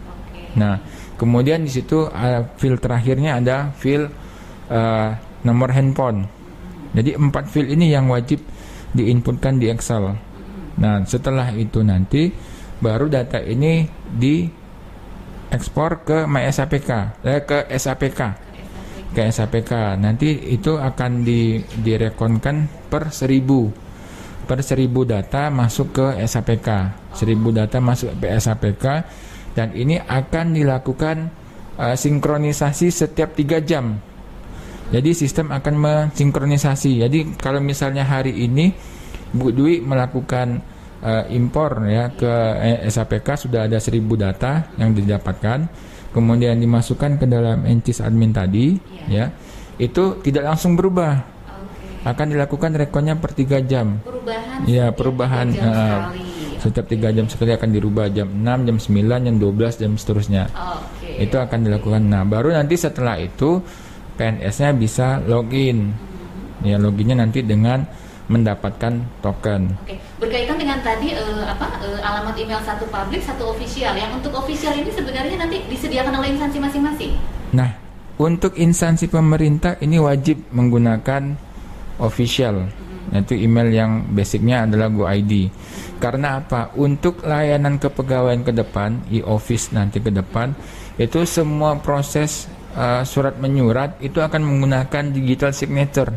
Nah, 0.56 0.80
kemudian 1.20 1.64
di 1.64 1.70
situ 1.70 2.08
uh, 2.08 2.42
field 2.56 2.80
terakhirnya 2.80 3.38
ada 3.40 3.70
field 3.76 4.08
uh, 4.72 5.12
nomor 5.44 5.70
handphone. 5.72 6.26
Jadi 6.96 7.12
empat 7.12 7.52
field 7.52 7.68
ini 7.68 7.92
yang 7.92 8.08
wajib 8.08 8.40
diinputkan 8.96 9.60
di 9.60 9.68
Excel. 9.68 10.16
Nah, 10.80 11.04
setelah 11.04 11.52
itu 11.52 11.84
nanti 11.84 12.32
baru 12.80 13.08
data 13.08 13.40
ini 13.40 13.84
diekspor 14.16 16.04
ke 16.04 16.18
MySAPK, 16.28 16.90
eh, 17.25 17.40
ke 17.44 17.68
SAPK, 17.68 18.20
ke 19.12 19.20
SAPK. 19.28 19.96
Nanti 20.00 20.52
itu 20.52 20.76
akan 20.76 21.25
di 21.25 21.60
direkonkan 21.80 22.68
per 22.88 23.12
seribu, 23.12 23.68
per 24.44 24.60
seribu 24.64 25.04
data 25.08 25.48
masuk 25.48 25.92
ke 25.96 26.06
SAPK, 26.25 26.68
seribu 27.16 27.52
data 27.52 27.80
masuk 27.80 28.16
ke 28.20 28.28
SAPK, 28.36 28.84
dan 29.56 29.72
ini 29.72 29.96
akan 29.96 30.52
dilakukan 30.52 31.32
uh, 31.80 31.96
sinkronisasi 31.96 32.92
setiap 32.92 33.32
tiga 33.32 33.64
jam. 33.64 33.96
Jadi 34.92 35.16
sistem 35.16 35.50
akan 35.50 35.75
mensinkronisasi. 35.80 37.02
Jadi 37.02 37.18
kalau 37.40 37.58
misalnya 37.58 38.04
hari 38.04 38.36
ini 38.36 38.70
Bu 39.32 39.50
Dwi 39.50 39.82
melakukan 39.82 40.60
uh, 41.02 41.25
impor 41.32 41.88
ya 41.88 42.12
ke 42.14 42.32
eh, 42.62 42.86
SAPK 42.86 43.48
sudah 43.48 43.66
ada 43.66 43.82
1000 43.82 43.98
data 44.14 44.70
yang 44.78 44.94
didapatkan, 44.94 45.66
kemudian 46.14 46.60
dimasukkan 46.60 47.18
ke 47.18 47.26
dalam 47.26 47.64
encis 47.64 48.04
admin 48.04 48.30
tadi 48.30 48.76
ya. 49.10 49.32
Itu 49.80 50.20
tidak 50.20 50.54
langsung 50.54 50.78
berubah. 50.78 51.12
Oke. 51.16 52.06
Akan 52.06 52.30
dilakukan 52.30 52.76
rekonnya 52.76 53.18
per 53.18 53.34
3 53.34 53.64
jam. 53.66 53.98
Perubahan. 54.04 54.62
Setiap 54.62 54.92
perubahan, 54.94 55.46
jam 55.50 55.72
sekali. 55.75 56.25
Setiap 56.66 56.90
3 56.90 57.14
jam 57.14 57.26
sekali 57.30 57.54
akan 57.54 57.70
dirubah 57.70 58.11
jam 58.11 58.26
6, 58.26 58.42
jam 58.42 58.76
9, 58.82 59.23
jam 59.23 59.35
12, 59.38 59.82
jam 59.87 59.92
seterusnya. 59.94 60.50
Oke. 60.50 61.23
Itu 61.23 61.38
akan 61.38 61.62
dilakukan. 61.62 62.02
Nah, 62.02 62.26
baru 62.26 62.50
nanti 62.58 62.75
setelah 62.75 63.23
itu 63.23 63.62
PNS-nya 64.18 64.75
bisa 64.75 65.23
login. 65.23 65.94
Ya, 66.66 66.75
loginnya 66.82 67.23
nanti 67.23 67.46
dengan 67.46 67.87
mendapatkan 68.26 69.23
token. 69.23 69.78
Oke, 69.87 69.94
berkaitan 70.18 70.58
dengan 70.58 70.82
tadi 70.82 71.14
eh, 71.14 71.44
apa 71.46 71.78
eh, 71.87 72.02
alamat 72.02 72.35
email 72.35 72.58
satu 72.66 72.90
publik, 72.90 73.23
satu 73.23 73.54
official. 73.54 73.94
Yang 73.94 74.18
untuk 74.18 74.35
official 74.42 74.75
ini 74.75 74.90
sebenarnya 74.90 75.38
nanti 75.38 75.62
disediakan 75.70 76.18
oleh 76.18 76.35
instansi 76.35 76.58
masing-masing. 76.58 77.14
Nah, 77.54 77.70
untuk 78.18 78.58
instansi 78.58 79.06
pemerintah 79.06 79.78
ini 79.78 80.02
wajib 80.02 80.42
menggunakan 80.50 81.38
official, 82.02 82.66
yaitu 83.14 83.38
email 83.38 83.68
yang 83.70 83.92
basicnya 84.10 84.66
adalah 84.66 84.90
GoID. 84.90 85.50
Karena 86.02 86.42
apa? 86.42 86.75
Untuk 86.76 87.22
layanan 87.22 87.78
kepegawaian 87.78 88.42
ke 88.42 88.52
depan, 88.52 89.06
e-office 89.08 89.72
nanti 89.72 90.02
ke 90.02 90.10
depan, 90.10 90.52
itu 90.96 91.22
semua 91.28 91.78
proses 91.80 92.50
uh, 92.76 93.02
surat 93.06 93.36
menyurat 93.40 93.96
itu 94.04 94.20
akan 94.20 94.42
menggunakan 94.44 95.12
digital 95.12 95.52
signature, 95.56 96.12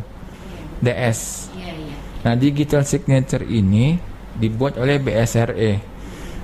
DS. 0.80 1.50
Iya, 1.56 1.72
iya. 1.76 1.94
Nah, 2.26 2.34
digital 2.36 2.84
signature 2.84 3.44
ini 3.46 3.96
dibuat 4.36 4.76
oleh 4.80 5.00
BSRE. 5.00 5.72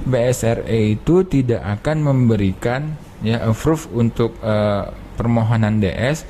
BSRE 0.06 0.80
itu 0.94 1.26
tidak 1.26 1.80
akan 1.80 1.96
memberikan 2.04 2.94
ya 3.24 3.42
approve 3.48 3.90
untuk 3.96 4.38
eh, 4.44 4.84
permohonan 5.16 5.80
DS 5.80 6.22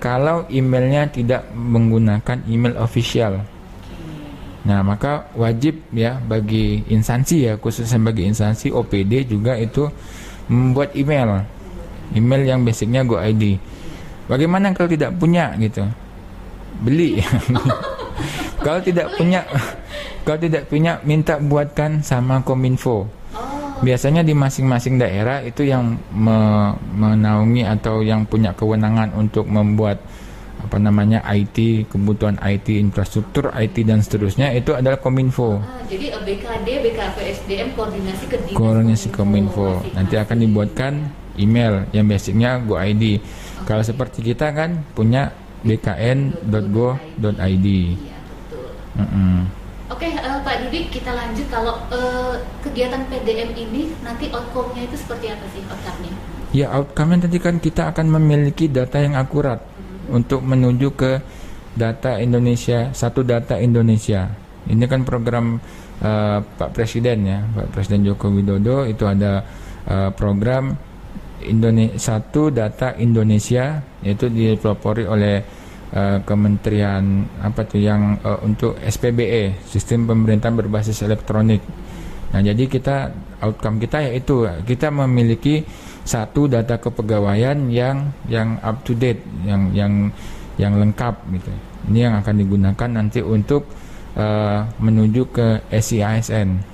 kalau 0.00 0.48
emailnya 0.48 1.12
tidak 1.12 1.46
menggunakan 1.52 2.42
email 2.48 2.80
official. 2.80 3.44
Nah, 4.60 4.84
maka 4.84 5.24
wajib 5.32 5.80
ya 5.96 6.20
bagi 6.20 6.84
instansi 6.92 7.48
ya 7.48 7.52
khususnya 7.56 7.96
bagi 7.96 8.28
instansi 8.28 8.68
OPD 8.68 9.24
juga 9.24 9.56
itu 9.56 9.88
membuat 10.52 10.92
email. 10.92 11.48
Email 12.12 12.42
yang 12.44 12.60
basicnya 12.66 13.00
GoID. 13.06 13.56
Bagaimana 14.28 14.76
kalau 14.76 14.90
tidak 14.90 15.16
punya 15.16 15.56
gitu? 15.56 15.86
Beli. 16.84 17.24
kalau 18.64 18.84
tidak 18.84 19.16
punya 19.16 19.40
kalau 20.28 20.38
tidak 20.38 20.68
punya 20.68 21.00
minta 21.08 21.40
buatkan 21.40 22.04
sama 22.04 22.44
Kominfo. 22.44 22.92
Oh, 22.92 23.08
Biasanya 23.80 24.20
di 24.20 24.36
masing-masing 24.36 25.00
daerah 25.00 25.40
itu 25.40 25.64
yang 25.64 25.96
me- 26.12 26.76
menaungi 26.92 27.64
atau 27.64 28.04
yang 28.04 28.28
punya 28.28 28.52
kewenangan 28.52 29.16
untuk 29.16 29.48
membuat 29.48 29.96
apa 30.60 30.76
namanya 30.76 31.24
IT, 31.24 31.88
kebutuhan 31.88 32.36
IT, 32.44 32.68
infrastruktur 32.76 33.48
IT 33.56 33.80
dan 33.88 34.04
seterusnya 34.04 34.52
itu 34.52 34.76
adalah 34.76 35.00
Kominfo. 35.00 35.58
ah, 35.58 35.80
jadi 35.88 36.12
BKD, 36.20 36.68
BKPSDM 36.84 37.68
koordinasi 37.74 38.24
ke 38.28 38.36
dinas 38.44 38.56
Koordinasi 38.56 39.08
Kominfo. 39.10 39.80
masing-masing. 39.80 39.96
Nanti 39.96 40.14
akan 40.20 40.36
dibuatkan 40.38 40.92
email 41.40 41.88
yang 41.96 42.06
basicnya 42.06 42.60
GoID. 42.60 43.24
Kalau 43.64 43.82
seperti 43.82 44.20
kita 44.20 44.52
kan 44.52 44.84
punya 44.92 45.32
bkn.go.id. 45.64 46.46
Iya, 47.68 48.16
betul. 48.24 48.68
Mm-mm. 49.00 49.36
Oke, 49.90 50.06
eh, 50.06 50.38
Pak 50.46 50.54
Dudi, 50.64 50.86
kita 50.88 51.10
lanjut 51.12 51.46
kalau 51.50 51.74
eh, 51.90 52.34
kegiatan 52.62 53.02
PDM 53.10 53.50
ini 53.58 53.90
nanti 54.06 54.30
outcome-nya 54.30 54.86
itu 54.86 54.96
seperti 54.96 55.34
apa 55.34 55.44
sih 55.50 55.62
outcome-nya? 55.66 56.12
Ya, 56.50 56.66
outcome-nya 56.70 57.26
tadi 57.26 57.38
kan 57.42 57.58
kita 57.58 57.90
akan 57.90 58.06
memiliki 58.20 58.70
data 58.70 58.98
yang 59.02 59.18
akurat 59.18 59.58
untuk 60.10 60.42
menuju 60.42 60.88
ke 60.98 61.12
data 61.74 62.18
Indonesia, 62.18 62.90
satu 62.90 63.22
data 63.22 63.56
Indonesia. 63.56 64.26
Ini 64.66 64.84
kan 64.90 65.06
program 65.06 65.56
eh, 66.02 66.38
Pak 66.42 66.70
Presiden 66.74 67.24
ya, 67.24 67.40
Pak 67.46 67.72
Presiden 67.72 68.04
Joko 68.04 68.28
Widodo 68.28 68.84
itu 68.84 69.06
ada 69.06 69.40
eh, 69.86 70.10
program 70.12 70.90
Indone 71.40 71.96
satu 71.96 72.52
data 72.52 72.92
Indonesia 73.00 73.80
yaitu 74.04 74.28
dipelopori 74.28 75.08
oleh 75.08 75.40
eh, 75.92 76.18
Kementerian 76.20 77.24
apa 77.40 77.64
tuh 77.64 77.80
yang 77.80 78.20
eh, 78.20 78.38
untuk 78.44 78.76
SPBE, 78.76 79.64
Sistem 79.64 80.04
Pemerintahan 80.04 80.56
Berbasis 80.56 81.00
Elektronik. 81.00 81.64
Nah, 82.30 82.40
jadi 82.44 82.62
kita 82.68 82.96
outcome 83.42 83.82
kita 83.82 84.04
yaitu 84.06 84.46
kita 84.62 84.92
memiliki 84.92 85.64
satu 86.04 86.48
data 86.48 86.80
kepegawaian 86.80 87.68
yang 87.68 88.10
yang 88.26 88.56
up 88.64 88.80
to 88.82 88.96
date, 88.96 89.20
yang 89.44 89.70
yang 89.72 89.92
yang 90.56 90.76
lengkap 90.76 91.14
gitu. 91.32 91.50
Ini 91.88 91.98
yang 92.10 92.14
akan 92.20 92.34
digunakan 92.36 92.90
nanti 92.90 93.20
untuk 93.24 93.68
eh, 94.16 94.60
menuju 94.80 95.22
ke 95.32 95.48
SIASN. 95.72 96.69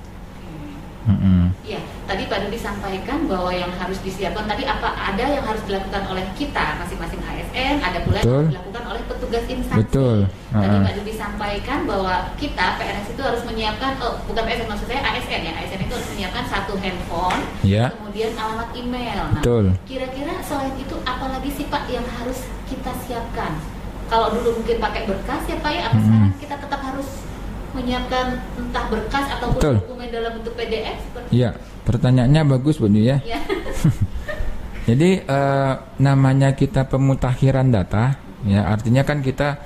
Iya, 1.63 1.79
tadi 2.03 2.27
Pak 2.27 2.39
Dudi 2.43 2.59
sampaikan 2.59 3.27
bahwa 3.27 3.51
yang 3.51 3.71
harus 3.75 3.99
disiapkan 3.99 4.43
tadi 4.43 4.63
apa 4.63 4.91
ada 4.91 5.23
yang 5.23 5.43
harus 5.43 5.63
dilakukan 5.63 6.03
oleh 6.07 6.23
kita 6.35 6.75
masing-masing 6.79 7.19
ASN, 7.19 7.79
ada 7.79 7.99
pula 8.03 8.19
yang 8.19 8.23
Betul. 8.23 8.35
harus 8.37 8.51
dilakukan 8.51 8.83
oleh 8.87 9.01
petugas 9.07 9.43
instansi. 9.47 9.79
Betul. 9.83 10.17
Tadi. 10.47 10.77
Pak 10.83 10.93
Dudi 10.99 11.13
sampaikan 11.13 11.79
bahwa 11.83 12.13
kita 12.35 12.65
PNS 12.75 13.07
itu 13.11 13.21
harus 13.23 13.41
menyiapkan, 13.43 13.91
oh 13.99 14.19
bukan 14.27 14.43
PNS 14.43 14.67
maksud 14.67 14.87
saya 14.87 15.01
ASN 15.03 15.41
ya, 15.43 15.53
ASN 15.55 15.79
itu 15.83 15.93
harus 15.95 16.09
menyiapkan 16.11 16.43
satu 16.47 16.73
handphone, 16.79 17.39
Ya, 17.63 17.85
kemudian 17.95 18.31
alamat 18.35 18.69
email. 18.75 19.19
Nah, 19.31 19.39
betul. 19.39 19.65
Kira-kira 19.83 20.33
selain 20.43 20.75
itu 20.75 20.95
apalagi 21.03 21.49
sih 21.51 21.65
Pak 21.67 21.87
yang 21.87 22.03
harus 22.19 22.43
kita 22.67 22.91
siapkan? 23.03 23.55
Kalau 24.07 24.31
dulu 24.31 24.63
mungkin 24.63 24.79
pakai 24.79 25.03
berkas 25.03 25.43
ya 25.47 25.59
Pak 25.59 25.71
ya, 25.71 25.81
apa 25.91 25.99
Hmm. 25.99 26.05
sekarang 26.07 26.31
kita 26.39 26.55
tetap 26.63 26.79
harus 26.79 27.07
menyiapkan 27.75 28.39
entah 28.55 28.85
berkas 28.87 29.25
ataupun 29.39 29.59
Betul. 29.59 29.75
dokumen 29.83 30.07
dalam 30.11 30.31
bentuk 30.39 30.53
PDF 30.55 30.97
seperti 31.03 31.29
Ya, 31.35 31.49
pertanyaannya 31.83 32.41
bagus 32.47 32.79
Bu 32.79 32.87
ya. 32.93 33.19
ya. 33.23 33.39
Jadi 34.87 35.19
eh, 35.19 35.73
namanya 35.99 36.55
kita 36.55 36.87
pemutakhiran 36.87 37.67
data, 37.67 38.15
ya 38.47 38.71
artinya 38.71 39.03
kan 39.03 39.19
kita 39.19 39.59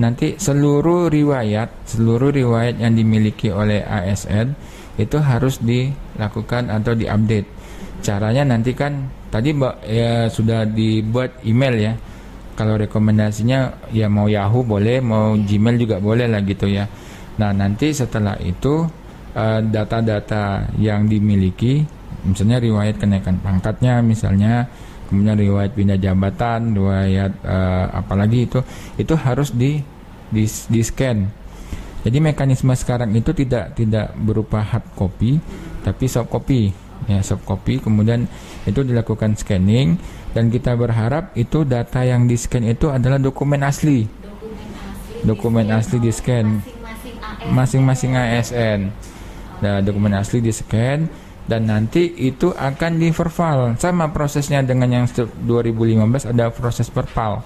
nanti 0.00 0.40
seluruh 0.40 1.12
riwayat, 1.12 1.84
seluruh 1.84 2.32
riwayat 2.32 2.80
yang 2.80 2.96
dimiliki 2.96 3.52
oleh 3.52 3.84
ASN 3.84 4.56
itu 4.96 5.20
harus 5.20 5.60
dilakukan 5.60 6.72
atau 6.72 6.96
diupdate. 6.96 7.48
Caranya 8.00 8.56
nanti 8.56 8.72
kan 8.72 9.12
tadi 9.28 9.52
Mbak 9.52 9.74
ya 9.84 10.12
sudah 10.32 10.64
dibuat 10.64 11.44
email 11.44 11.76
ya. 11.76 11.92
Kalau 12.52 12.76
rekomendasinya 12.76 13.88
ya 13.92 14.08
mau 14.12 14.28
Yahoo 14.28 14.60
boleh, 14.64 15.00
mau 15.00 15.32
Gmail 15.36 15.76
juga 15.80 15.96
boleh 16.00 16.28
lah 16.28 16.40
gitu 16.44 16.68
ya. 16.68 16.84
Nah 17.40 17.50
nanti 17.54 17.94
setelah 17.96 18.36
itu 18.42 18.84
eh, 19.32 19.60
data-data 19.64 20.68
yang 20.76 21.08
dimiliki, 21.08 21.84
misalnya 22.28 22.60
riwayat 22.60 23.00
kenaikan 23.00 23.40
pangkatnya, 23.40 24.04
misalnya 24.04 24.68
kemudian 25.08 25.36
riwayat 25.36 25.72
pindah 25.72 25.98
jabatan, 26.00 26.76
riwayat 26.76 27.32
eh, 27.40 27.86
apalagi 27.92 28.48
itu, 28.48 28.60
itu 29.00 29.14
harus 29.16 29.52
di 29.52 29.80
di, 30.32 30.44
di 30.48 30.80
scan. 30.80 31.28
Jadi 32.02 32.18
mekanisme 32.18 32.74
sekarang 32.74 33.14
itu 33.14 33.30
tidak 33.30 33.78
tidak 33.78 34.10
berupa 34.18 34.58
hard 34.58 34.86
copy, 34.98 35.38
tapi 35.86 36.04
soft 36.10 36.28
copy. 36.32 36.72
ya 37.10 37.18
soft 37.18 37.42
copy 37.42 37.82
kemudian 37.82 38.30
itu 38.62 38.86
dilakukan 38.86 39.34
scanning 39.34 39.98
dan 40.38 40.54
kita 40.54 40.78
berharap 40.78 41.34
itu 41.34 41.66
data 41.66 42.06
yang 42.06 42.30
di 42.30 42.38
scan 42.38 42.62
itu 42.62 42.94
adalah 42.94 43.18
dokumen 43.18 43.58
asli 43.66 44.06
Dokumen 44.06 44.62
asli. 44.86 45.26
Dokumen 45.26 45.66
asli 45.74 45.96
di 45.98 46.12
scan. 46.14 46.46
Masing-masing 47.48 48.14
AS. 48.14 48.50
masing-masing 48.52 48.52
ASN 48.54 48.80
nah, 49.62 49.78
dokumen 49.82 50.14
asli 50.14 50.38
di 50.42 50.50
scan 50.54 51.06
dan 51.42 51.66
nanti 51.66 52.06
itu 52.22 52.54
akan 52.54 53.02
di 53.02 53.10
verval 53.10 53.74
sama 53.78 54.10
prosesnya 54.14 54.62
dengan 54.62 54.90
yang 54.90 55.06
se- 55.10 55.26
2015 55.46 56.30
ada 56.30 56.54
proses 56.54 56.86
verval 56.86 57.42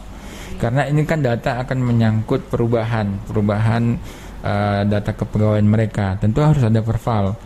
karena 0.56 0.88
ini 0.88 1.04
kan 1.04 1.20
data 1.20 1.60
akan 1.60 1.78
menyangkut 1.84 2.48
perubahan 2.48 3.20
perubahan 3.28 3.96
eh, 4.40 4.82
data 4.88 5.12
kepegawaian 5.12 5.66
mereka. 5.68 6.16
Tentu 6.16 6.40
harus 6.40 6.64
ada 6.64 6.80
verval 6.80 7.36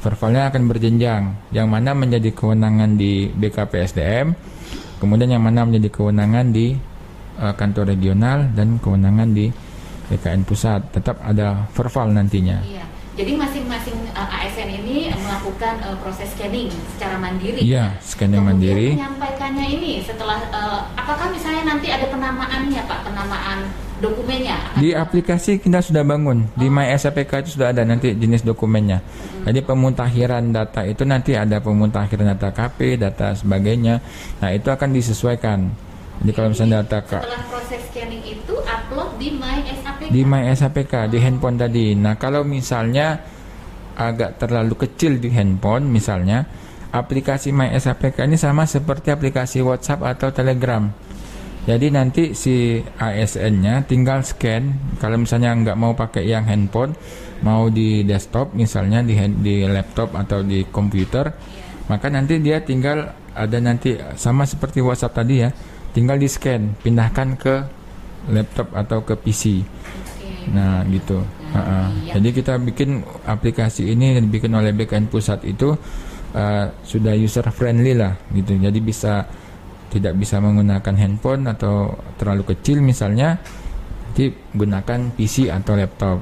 vervalnya 0.00 0.48
akan 0.48 0.62
berjenjang. 0.70 1.22
Yang 1.52 1.66
mana 1.68 1.90
menjadi 1.92 2.30
kewenangan 2.32 2.94
di 2.94 3.28
BKPSDM 3.32 4.32
kemudian 5.02 5.32
yang 5.32 5.42
mana 5.42 5.66
menjadi 5.66 5.88
kewenangan 5.90 6.52
di 6.54 6.76
eh, 7.40 7.54
kantor 7.58 7.96
regional 7.96 8.46
dan 8.54 8.78
kewenangan 8.78 9.28
di 9.34 9.50
BKN 10.10 10.42
pusat 10.42 10.82
tetap 10.90 11.22
ada 11.22 11.70
verval 11.72 12.10
nantinya 12.10 12.58
Iya. 12.66 12.84
Jadi 13.20 13.36
masing-masing 13.36 13.98
uh, 14.16 14.32
ASN 14.32 14.70
ini 14.80 15.12
melakukan 15.12 15.76
uh, 15.84 15.92
proses 16.00 16.30
scanning 16.32 16.72
secara 16.96 17.20
mandiri. 17.20 17.60
Iya, 17.60 17.92
scanning 18.00 18.40
Kemudian 18.40 18.56
mandiri. 18.56 18.88
Menyampaikannya 18.96 19.66
ini 19.66 19.92
setelah 20.00 20.40
uh, 20.48 20.88
apakah 20.96 21.28
misalnya 21.28 21.74
nanti 21.74 21.92
ada 21.92 22.08
penamaannya 22.08 22.80
Pak, 22.80 23.00
penamaan 23.04 23.68
dokumennya? 24.00 24.56
Di 24.80 24.96
aplikasi 24.96 25.60
kita 25.60 25.84
sudah 25.84 26.00
bangun 26.00 26.48
di 26.56 26.72
My 26.72 26.96
SAPK 26.96 27.44
itu 27.44 27.60
sudah 27.60 27.76
ada 27.76 27.84
nanti 27.84 28.16
jenis 28.16 28.40
dokumennya. 28.40 29.04
Jadi 29.44 29.58
pemutakhiran 29.68 30.54
data 30.54 30.86
itu 30.88 31.04
nanti 31.04 31.36
ada 31.36 31.60
pemutakhiran 31.60 32.30
data 32.32 32.56
KP, 32.56 32.96
data 32.96 33.36
sebagainya. 33.36 34.00
Nah 34.40 34.48
itu 34.54 34.72
akan 34.72 34.96
disesuaikan. 34.96 35.68
Jadi 36.20 36.30
kalau 36.36 36.48
misalnya 36.52 36.84
data 36.84 37.00
Setelah 37.04 37.42
proses 37.48 37.80
scanning 37.92 38.20
itu 38.24 38.54
di 39.20 40.22
My 40.24 40.42
SAPK. 40.48 41.12
di 41.12 41.18
handphone 41.20 41.56
tadi. 41.60 41.92
Nah 41.92 42.16
kalau 42.16 42.42
misalnya 42.42 43.20
agak 44.00 44.40
terlalu 44.40 44.74
kecil 44.88 45.20
di 45.20 45.28
handphone 45.28 45.92
misalnya 45.92 46.48
aplikasi 46.90 47.52
My 47.52 47.70
SAPK 47.76 48.24
ini 48.24 48.40
sama 48.40 48.64
seperti 48.64 49.12
aplikasi 49.12 49.60
WhatsApp 49.60 50.00
atau 50.16 50.32
Telegram. 50.32 50.88
Jadi 51.68 51.92
nanti 51.92 52.32
si 52.32 52.80
ASN-nya 52.80 53.84
tinggal 53.84 54.24
scan. 54.24 54.96
Kalau 54.96 55.20
misalnya 55.20 55.52
nggak 55.52 55.76
mau 55.76 55.92
pakai 55.92 56.24
yang 56.24 56.48
handphone, 56.48 56.96
mau 57.44 57.68
di 57.68 58.02
desktop 58.02 58.56
misalnya 58.56 59.04
di 59.04 59.12
di 59.44 59.68
laptop 59.68 60.16
atau 60.16 60.40
di 60.40 60.64
komputer, 60.66 61.28
maka 61.92 62.08
nanti 62.08 62.40
dia 62.40 62.64
tinggal 62.64 63.12
ada 63.36 63.58
nanti 63.60 63.94
sama 64.16 64.48
seperti 64.48 64.80
WhatsApp 64.80 65.20
tadi 65.20 65.34
ya, 65.44 65.52
tinggal 65.92 66.16
di 66.16 66.26
scan, 66.32 66.80
pindahkan 66.80 67.36
ke 67.36 67.54
laptop 68.28 68.68
atau 68.76 69.00
ke 69.00 69.16
PC. 69.16 69.64
Nah 70.52 70.84
gitu. 70.90 71.24
Ha-ha. 71.50 71.90
iya. 72.04 72.12
Jadi 72.18 72.28
kita 72.36 72.58
bikin 72.60 73.02
aplikasi 73.26 73.90
ini 73.90 74.14
yang 74.14 74.28
dibikin 74.28 74.54
oleh 74.54 74.70
BKN 74.70 75.10
Pusat 75.10 75.48
itu 75.48 75.74
uh, 76.34 76.64
sudah 76.84 77.14
user 77.16 77.46
friendly 77.50 77.96
lah 77.96 78.14
gitu. 78.34 78.54
Jadi 78.58 78.78
bisa 78.78 79.26
tidak 79.90 80.14
bisa 80.16 80.38
menggunakan 80.38 80.94
handphone 80.94 81.50
atau 81.50 81.98
terlalu 82.14 82.54
kecil 82.54 82.78
misalnya, 82.78 83.42
jadi 84.14 84.30
gunakan 84.54 85.10
PC 85.18 85.50
atau 85.50 85.74
laptop. 85.74 86.18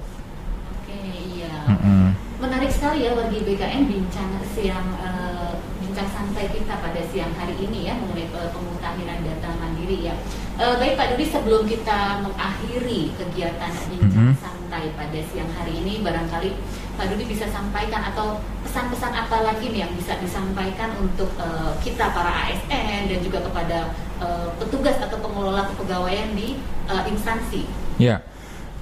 Oke, 0.72 0.96
iya. 1.36 1.52
Mm-mm. 1.68 2.16
Menarik 2.40 2.72
sekali 2.72 3.04
ya 3.04 3.12
bagi 3.12 3.44
BKN 3.44 3.84
bincang 3.84 4.40
siang 4.56 4.88
eh, 5.04 5.52
bincang 5.84 6.08
santai 6.08 6.48
kita 6.48 6.80
pada 6.80 7.00
siang 7.12 7.32
hari 7.36 7.60
ini 7.60 7.92
ya 7.92 7.94
mengenai 8.00 8.24
eh, 8.32 8.50
pemutakhiran 8.56 9.20
data 9.20 9.48
mandiri 9.60 10.08
ya. 10.08 10.14
Eh, 10.58 10.74
baik 10.74 10.98
Pak 10.98 11.14
Dudi 11.14 11.22
sebelum 11.30 11.62
kita 11.70 12.18
mengakhiri 12.18 13.14
kegiatan 13.14 13.70
bincang 13.94 14.34
Mhm. 14.34 14.42
santai 14.42 14.90
pada 14.98 15.18
siang 15.30 15.46
hari 15.54 15.78
ini 15.78 16.02
barangkali 16.02 16.50
Pak 16.98 17.14
Dudi 17.14 17.30
bisa 17.30 17.46
sampaikan 17.46 18.02
atau 18.10 18.42
pesan-pesan 18.66 19.14
apa 19.14 19.46
lagi 19.46 19.70
nih 19.70 19.86
yang 19.86 19.92
bisa 19.94 20.18
disampaikan 20.18 20.90
untuk 20.98 21.30
eh, 21.38 21.72
kita 21.78 22.10
para 22.10 22.50
ASN 22.50 23.06
dan 23.06 23.18
juga 23.22 23.38
kepada 23.46 23.94
eh, 24.18 24.48
petugas 24.58 24.98
atau 24.98 25.14
pengelola 25.22 25.62
kepegawaian 25.70 26.34
di 26.34 26.58
eh, 26.90 27.02
instansi. 27.06 27.62
Ya, 28.02 28.18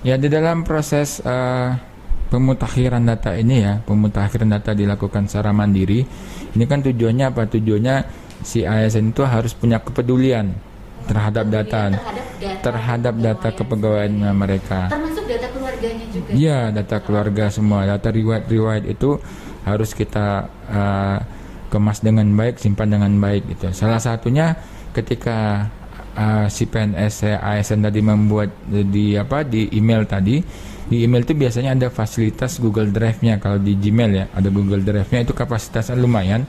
ya 0.00 0.16
di 0.16 0.32
dalam 0.32 0.64
proses 0.64 1.20
eh, 1.20 1.76
pemutakhiran 2.32 3.04
data 3.04 3.36
ini 3.36 3.60
ya, 3.60 3.84
pemutakhiran 3.84 4.48
data 4.48 4.72
dilakukan 4.72 5.28
secara 5.28 5.52
mandiri. 5.52 6.08
Ini 6.56 6.64
kan 6.64 6.80
tujuannya 6.80 7.36
apa? 7.36 7.44
Tujuannya 7.52 7.96
si 8.40 8.64
ASN 8.64 9.12
itu 9.12 9.28
harus 9.28 9.52
punya 9.52 9.76
kepedulian 9.76 10.56
terhadap 11.06 11.46
data, 11.48 11.82
terhadap 11.94 12.26
data, 12.42 12.62
terhadap 12.62 13.14
data 13.18 13.48
kepegawaian 13.54 14.12
mereka. 14.34 14.80
termasuk 14.90 15.24
data 15.30 15.46
keluarganya 15.54 16.06
juga. 16.10 16.30
Iya, 16.34 16.58
data 16.74 16.96
keluarga 17.02 17.44
semua, 17.48 17.86
data 17.86 18.08
riwayat-riwayat 18.10 18.84
itu 18.90 19.10
harus 19.66 19.90
kita 19.94 20.46
eh, 20.70 21.18
kemas 21.70 21.98
dengan 22.02 22.26
baik, 22.34 22.58
simpan 22.62 22.90
dengan 22.90 23.12
baik 23.18 23.56
gitu. 23.56 23.70
Salah 23.74 23.98
satunya 24.02 24.54
ketika 24.94 25.70
eh, 26.14 26.46
si 26.50 26.66
PNS 26.66 27.38
ASN 27.38 27.86
tadi 27.86 28.00
membuat 28.02 28.50
di 28.66 29.14
apa 29.18 29.42
di 29.42 29.70
email 29.74 30.06
tadi, 30.06 30.42
di 30.86 31.02
email 31.02 31.26
itu 31.26 31.34
biasanya 31.34 31.74
ada 31.74 31.88
fasilitas 31.90 32.62
Google 32.62 32.94
Drive-nya 32.94 33.42
kalau 33.42 33.58
di 33.58 33.74
Gmail 33.74 34.10
ya, 34.14 34.26
ada 34.30 34.48
Google 34.54 34.86
Drive-nya 34.86 35.26
itu 35.26 35.34
kapasitasnya 35.34 35.98
lumayan. 35.98 36.46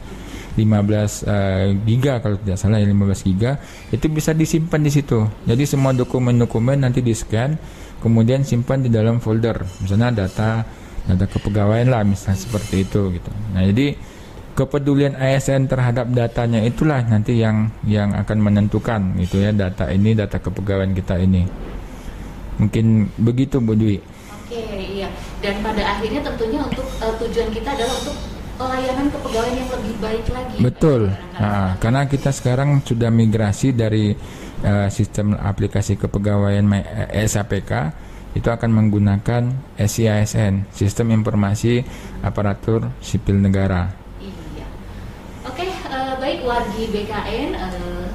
15 0.57 1.29
eh, 1.29 1.77
giga 1.85 2.17
kalau 2.17 2.41
tidak 2.41 2.57
salah 2.57 2.81
ya 2.81 2.89
15 2.89 3.29
giga 3.29 3.61
itu 3.93 4.09
bisa 4.09 4.33
disimpan 4.33 4.81
di 4.81 4.89
situ. 4.89 5.21
Jadi 5.45 5.63
semua 5.69 5.93
dokumen-dokumen 5.93 6.81
nanti 6.81 7.05
di 7.05 7.13
scan 7.13 7.53
kemudian 8.01 8.41
simpan 8.41 8.81
di 8.81 8.89
dalam 8.89 9.21
folder. 9.21 9.61
Misalnya 9.85 10.25
data 10.25 10.65
data 11.05 11.25
kepegawaian 11.29 11.87
lah 11.87 12.01
misalnya 12.01 12.41
seperti 12.41 12.83
itu 12.83 13.13
gitu. 13.13 13.31
Nah, 13.53 13.63
jadi 13.63 13.95
kepedulian 14.57 15.13
ASN 15.13 15.69
terhadap 15.69 16.09
datanya 16.09 16.65
itulah 16.65 17.05
nanti 17.05 17.37
yang 17.37 17.69
yang 17.85 18.17
akan 18.17 18.41
menentukan 18.41 19.13
gitu 19.21 19.37
ya 19.45 19.53
data 19.53 19.93
ini 19.93 20.17
data 20.17 20.41
kepegawaian 20.41 20.97
kita 20.97 21.21
ini. 21.21 21.45
Mungkin 22.57 23.13
begitu 23.21 23.61
Bu 23.61 23.77
Dwi. 23.77 24.01
Oke, 24.33 24.57
iya. 24.73 25.13
Dan 25.37 25.61
pada 25.61 25.85
akhirnya 25.85 26.25
tentunya 26.25 26.57
untuk 26.65 26.89
eh, 26.89 27.13
tujuan 27.21 27.49
kita 27.53 27.69
adalah 27.77 27.93
untuk 28.01 28.17
pelayanan 28.57 29.07
kepegawaian 29.13 29.55
yang 29.55 29.69
lebih 29.69 29.95
baik 30.01 30.25
lagi. 30.33 30.55
Betul. 30.59 31.01
Nah, 31.37 31.77
karena 31.77 32.09
kita 32.09 32.33
sekarang 32.33 32.81
sudah 32.81 33.13
migrasi 33.13 33.71
dari 33.71 34.11
eh, 34.65 34.87
sistem 34.89 35.37
aplikasi 35.37 35.95
kepegawaian 35.95 36.65
eh, 36.73 37.29
SAPK 37.29 37.71
itu 38.35 38.49
akan 38.53 38.69
menggunakan 38.69 39.49
SIASN, 39.81 40.69
Sistem 40.69 41.09
Informasi 41.09 41.81
Aparatur 42.21 42.85
Sipil 43.01 43.41
Negara. 43.41 43.89
Iya. 44.21 44.65
Oke, 45.47 45.65
eh, 45.65 46.13
baik 46.21 46.45
wargi 46.45 46.83
BKN 46.91 47.49
eh, 47.53 48.05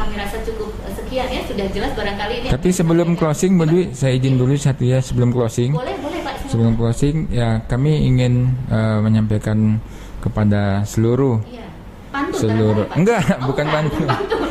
kami 0.00 0.16
rasa 0.16 0.40
cukup 0.48 0.72
sekian 0.96 1.28
ya 1.28 1.44
sudah 1.44 1.66
jelas 1.72 1.92
barangkali 1.92 2.34
ini. 2.40 2.48
Tapi 2.48 2.68
sebelum 2.72 3.20
closing, 3.20 3.60
Bu 3.60 3.68
Dwi, 3.68 3.92
saya 3.92 4.16
izin 4.16 4.40
dulu 4.40 4.56
satu 4.56 4.84
ya 4.88 5.04
sebelum 5.04 5.28
closing. 5.28 5.76
Boleh, 5.76 5.92
boleh. 6.00 6.09
Sebelum 6.50 6.74
closing, 6.74 7.30
ya 7.30 7.62
kami 7.70 8.10
ingin 8.10 8.50
eh, 8.66 8.98
menyampaikan 8.98 9.78
kepada 10.20 10.82
seluruh 10.84 11.40
Iya. 11.46 11.66
Pantun 12.10 12.34
seluruh 12.36 12.84
Pak. 12.90 12.96
enggak 12.98 13.22
Oh, 13.38 13.54
bukan 13.54 13.66
pantun 13.70 14.06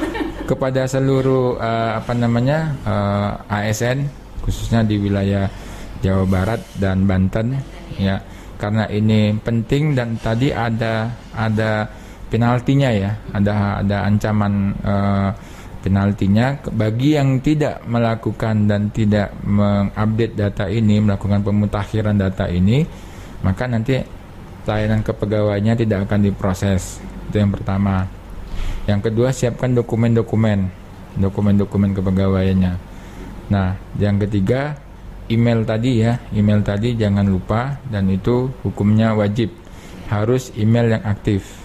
kepada 0.50 0.82
seluruh 0.88 1.60
eh, 1.60 1.92
apa 2.00 2.14
namanya 2.16 2.74
eh, 2.88 3.32
ASN 3.70 4.08
khususnya 4.42 4.82
di 4.88 4.96
wilayah 4.96 5.46
Jawa 6.00 6.24
Barat 6.24 6.64
dan 6.80 7.04
Banten 7.04 7.60
ya 8.00 8.16
karena 8.56 8.88
ini 8.88 9.36
penting 9.40 9.92
dan 9.92 10.16
tadi 10.20 10.56
ada 10.56 11.12
ada 11.36 11.84
penaltinya 12.32 12.90
ya 12.96 13.12
ada 13.36 13.84
ada 13.84 13.98
ancaman 14.08 14.54
eh, 14.80 15.30
penaltinya. 15.80 16.60
Bagi 16.70 17.16
yang 17.16 17.40
tidak 17.40 17.84
melakukan 17.88 18.68
dan 18.68 18.92
tidak 18.92 19.32
mengupdate 19.44 20.36
data 20.36 20.66
ini 20.68 21.00
melakukan 21.00 21.42
pemutakhiran 21.44 22.16
data 22.20 22.46
ini 22.52 22.84
maka 23.40 23.64
nanti 23.72 23.96
layanan 24.68 25.02
kepegawaiannya 25.02 25.76
tidak 25.80 26.06
akan 26.08 26.20
diproses. 26.28 27.00
Itu 27.32 27.40
yang 27.40 27.52
pertama. 27.56 28.06
Yang 28.86 29.12
kedua 29.12 29.30
siapkan 29.32 29.72
dokumen-dokumen 29.72 30.70
dokumen-dokumen 31.18 31.96
kepegawaiannya. 31.98 32.74
Nah 33.50 33.74
yang 33.98 34.22
ketiga 34.22 34.78
email 35.32 35.64
tadi 35.64 36.04
ya. 36.04 36.20
Email 36.36 36.62
tadi 36.62 36.94
jangan 36.94 37.26
lupa 37.26 37.80
dan 37.88 38.12
itu 38.12 38.52
hukumnya 38.62 39.16
wajib. 39.16 39.54
Harus 40.10 40.50
email 40.58 40.98
yang 40.98 41.04
aktif. 41.06 41.59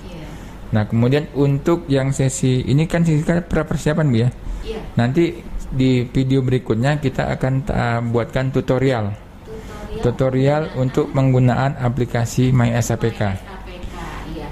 Nah 0.74 0.90
kemudian 0.90 1.30
untuk 1.38 1.86
yang 1.86 2.10
sesi 2.10 2.66
ini 2.66 2.90
kan 2.90 3.06
sesi 3.06 3.22
kan 3.22 3.46
pra 3.46 3.62
persiapan 3.62 4.06
Bu 4.10 4.18
ya 4.18 4.30
Iya. 4.64 4.80
nanti 4.96 5.44
di 5.76 6.08
video 6.08 6.40
berikutnya 6.40 6.96
kita 6.96 7.28
akan 7.36 7.54
uh, 7.68 8.00
buatkan 8.00 8.48
tutorial 8.48 9.12
Tutorial, 9.44 10.00
tutorial 10.02 10.62
untuk 10.80 11.12
penggunaan 11.12 11.76
aplikasi 11.78 12.50
My 12.50 12.72
SAPK 12.80 13.20
iya. 13.22 13.34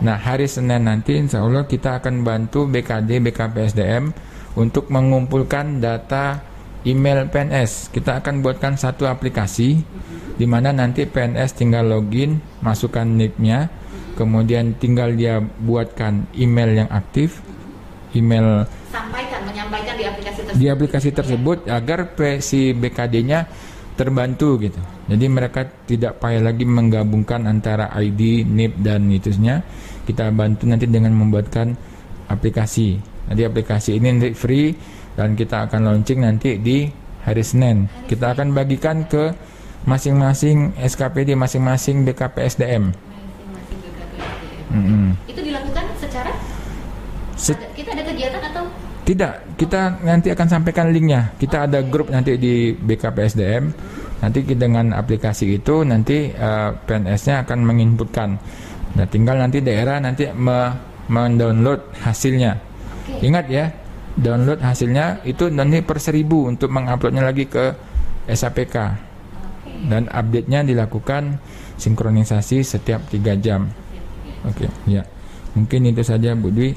Nah, 0.02 0.18
hari 0.18 0.50
Senin 0.50 0.90
nanti 0.90 1.14
insya 1.14 1.46
Allah 1.46 1.62
kita 1.62 2.02
akan 2.02 2.26
bantu 2.26 2.66
BKD, 2.66 3.22
BKPSDM 3.22 4.10
untuk 4.58 4.90
mengumpulkan 4.90 5.78
data 5.78 6.42
email 6.82 7.30
PNS. 7.30 7.94
Kita 7.94 8.18
akan 8.18 8.42
buatkan 8.42 8.74
satu 8.74 9.06
aplikasi 9.06 9.78
di 10.34 10.46
mana 10.48 10.74
nanti 10.74 11.06
PNS 11.06 11.54
tinggal 11.54 11.86
login, 11.86 12.42
masukkan 12.58 13.06
NIP-nya, 13.06 13.70
kemudian 14.14 14.76
tinggal 14.76 15.12
dia 15.12 15.40
buatkan 15.40 16.28
email 16.36 16.84
yang 16.84 16.90
aktif, 16.92 17.40
email 18.12 18.68
Sampaikan, 18.92 19.40
menyampaikan 19.48 19.94
di 19.96 20.04
aplikasi 20.04 20.40
tersebut. 20.44 20.60
di 20.60 20.66
aplikasi 20.68 21.08
tersebut 21.16 21.58
agar 21.68 22.12
P- 22.12 22.40
si 22.44 22.76
BKD-nya 22.76 23.48
terbantu 23.96 24.56
gitu. 24.60 24.80
Jadi 25.08 25.26
mereka 25.28 25.68
tidak 25.84 26.20
payah 26.20 26.40
lagi 26.40 26.64
menggabungkan 26.64 27.44
antara 27.44 27.92
ID, 27.92 28.44
NIP 28.48 28.80
dan 28.80 29.08
itusnya. 29.12 29.60
Kita 30.04 30.32
bantu 30.32 30.64
nanti 30.68 30.88
dengan 30.88 31.12
membuatkan 31.12 31.76
aplikasi. 32.28 32.96
Nanti 33.28 33.42
aplikasi 33.44 33.96
ini 34.00 34.08
nanti 34.16 34.30
free 34.32 34.72
dan 35.14 35.36
kita 35.36 35.68
akan 35.68 35.80
launching 35.92 36.24
nanti 36.24 36.56
di 36.56 36.88
hari 37.22 37.44
Senin. 37.44 37.86
Kita 38.08 38.32
akan 38.34 38.56
bagikan 38.56 39.04
ke 39.06 39.30
masing-masing 39.84 40.74
SKPD, 40.78 41.34
masing-masing 41.36 42.02
BKPSDM. 42.08 43.11
Mm-mm. 44.72 45.12
Itu 45.28 45.40
dilakukan 45.44 45.84
secara 46.00 46.32
Se- 47.36 47.52
ada- 47.52 47.70
kita 47.76 47.92
ada 47.92 48.02
kegiatan 48.08 48.42
atau 48.42 48.64
Tidak, 49.02 49.58
kita 49.58 49.98
nanti 50.06 50.30
akan 50.30 50.46
sampaikan 50.46 50.94
linknya. 50.94 51.34
Kita 51.34 51.66
ada 51.66 51.82
grup 51.82 52.06
nanti 52.06 52.38
di 52.38 52.70
BKPSDM. 52.70 53.64
Nanti 54.22 54.46
dengan 54.46 54.94
aplikasi 54.94 55.58
itu 55.58 55.82
nanti 55.82 56.30
eh, 56.30 56.70
PNS-nya 56.86 57.42
akan 57.42 57.58
menginputkan. 57.66 58.38
Nah, 58.94 59.06
tinggal 59.10 59.42
nanti 59.42 59.58
daerah 59.58 59.98
nanti 59.98 60.30
me- 60.30 60.70
mendownload 61.10 61.82
hasilnya. 61.98 62.54
Oke. 62.54 63.26
Ingat 63.26 63.50
ya, 63.50 63.74
download 64.14 64.62
hasilnya 64.62 65.26
itu 65.26 65.50
nanti 65.50 65.82
per 65.82 65.98
seribu 65.98 66.46
untuk 66.46 66.70
menguploadnya 66.70 67.26
lagi 67.26 67.50
ke 67.50 67.74
SAPK. 68.30 68.76
Dan 69.82 70.06
update-nya 70.06 70.62
dilakukan 70.62 71.42
sinkronisasi 71.74 72.62
setiap 72.62 73.02
tiga 73.10 73.34
jam. 73.34 73.66
Oke, 74.42 74.66
ya. 74.84 75.02
Mungkin 75.52 75.84
itu 75.86 76.02
saja 76.02 76.32
Bu 76.32 76.48
Dwi. 76.48 76.74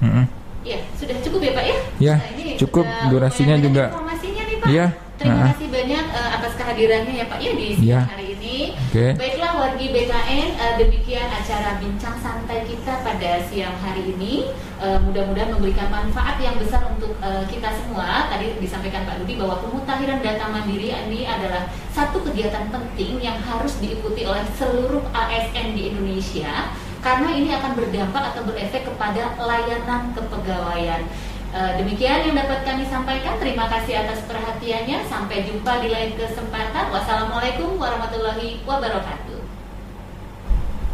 Mm-mm. 0.00 0.24
Ya, 0.60 0.76
sudah 0.94 1.16
cukup 1.24 1.40
ya 1.40 1.52
Pak 1.56 1.64
ya? 1.64 1.76
Ya, 1.98 2.14
Nah, 2.20 2.28
ini 2.36 2.52
cukup. 2.56 2.84
Durasinya 3.08 3.56
juga. 3.56 3.88
Informasinya 3.90 4.42
nih 4.44 4.56
Pak. 4.60 4.68
Iya, 4.68 4.86
Terima 5.16 5.36
nah. 5.36 5.48
kasih 5.52 5.68
banyak 5.68 6.04
eh, 6.10 6.30
atas 6.32 6.52
kehadirannya 6.56 7.12
ya 7.14 7.26
Pak 7.28 7.38
ya 7.40 7.52
di 7.52 7.66
siang 7.76 7.84
Iya. 7.84 8.00
hari 8.08 8.26
ini. 8.32 8.56
Oke. 8.72 9.06
Baiklah 9.16 9.52
wargi 9.52 9.86
BKN, 9.88 10.48
eh, 10.56 10.74
demikian 10.80 11.28
acara 11.28 11.70
bincang 11.76 12.16
santai 12.20 12.60
kita 12.64 12.92
pada 13.04 13.30
siang 13.44 13.76
hari 13.80 14.16
ini. 14.16 14.48
Eh, 14.80 14.98
mudah-mudahan 15.00 15.52
memberikan 15.52 15.88
manfaat 15.88 16.40
yang 16.40 16.56
besar 16.56 16.88
untuk 16.88 17.16
eh, 17.20 17.44
kita 17.48 17.68
semua. 17.72 18.28
Tadi 18.28 18.56
disampaikan 18.60 19.04
Pak 19.04 19.20
Dudi 19.20 19.36
bahwa 19.36 19.60
pemutakhiran 19.60 20.20
data 20.20 20.44
mandiri 20.48 20.88
ini 20.88 21.24
adalah 21.24 21.68
satu 21.92 22.20
kegiatan 22.24 22.68
penting 22.68 23.20
yang 23.20 23.36
harus 23.44 23.76
diikuti 23.76 24.24
oleh 24.24 24.44
seluruh 24.56 25.04
ASN 25.12 25.72
di 25.72 25.92
Indonesia 25.92 26.72
karena 27.00 27.28
ini 27.32 27.50
akan 27.56 27.72
berdampak 27.76 28.22
atau 28.32 28.44
berefek 28.44 28.84
kepada 28.84 29.34
layanan 29.40 30.12
kepegawaian. 30.12 31.02
Eh, 31.50 31.72
demikian 31.82 32.30
yang 32.30 32.38
dapat 32.38 32.62
kami 32.62 32.86
sampaikan. 32.86 33.34
Terima 33.42 33.66
kasih 33.66 34.06
atas 34.06 34.22
perhatiannya. 34.30 35.02
Sampai 35.10 35.42
jumpa 35.42 35.82
di 35.82 35.90
lain 35.90 36.14
kesempatan. 36.14 36.94
Wassalamualaikum 36.94 37.74
warahmatullahi 37.74 38.62
wabarakatuh. 38.62 39.39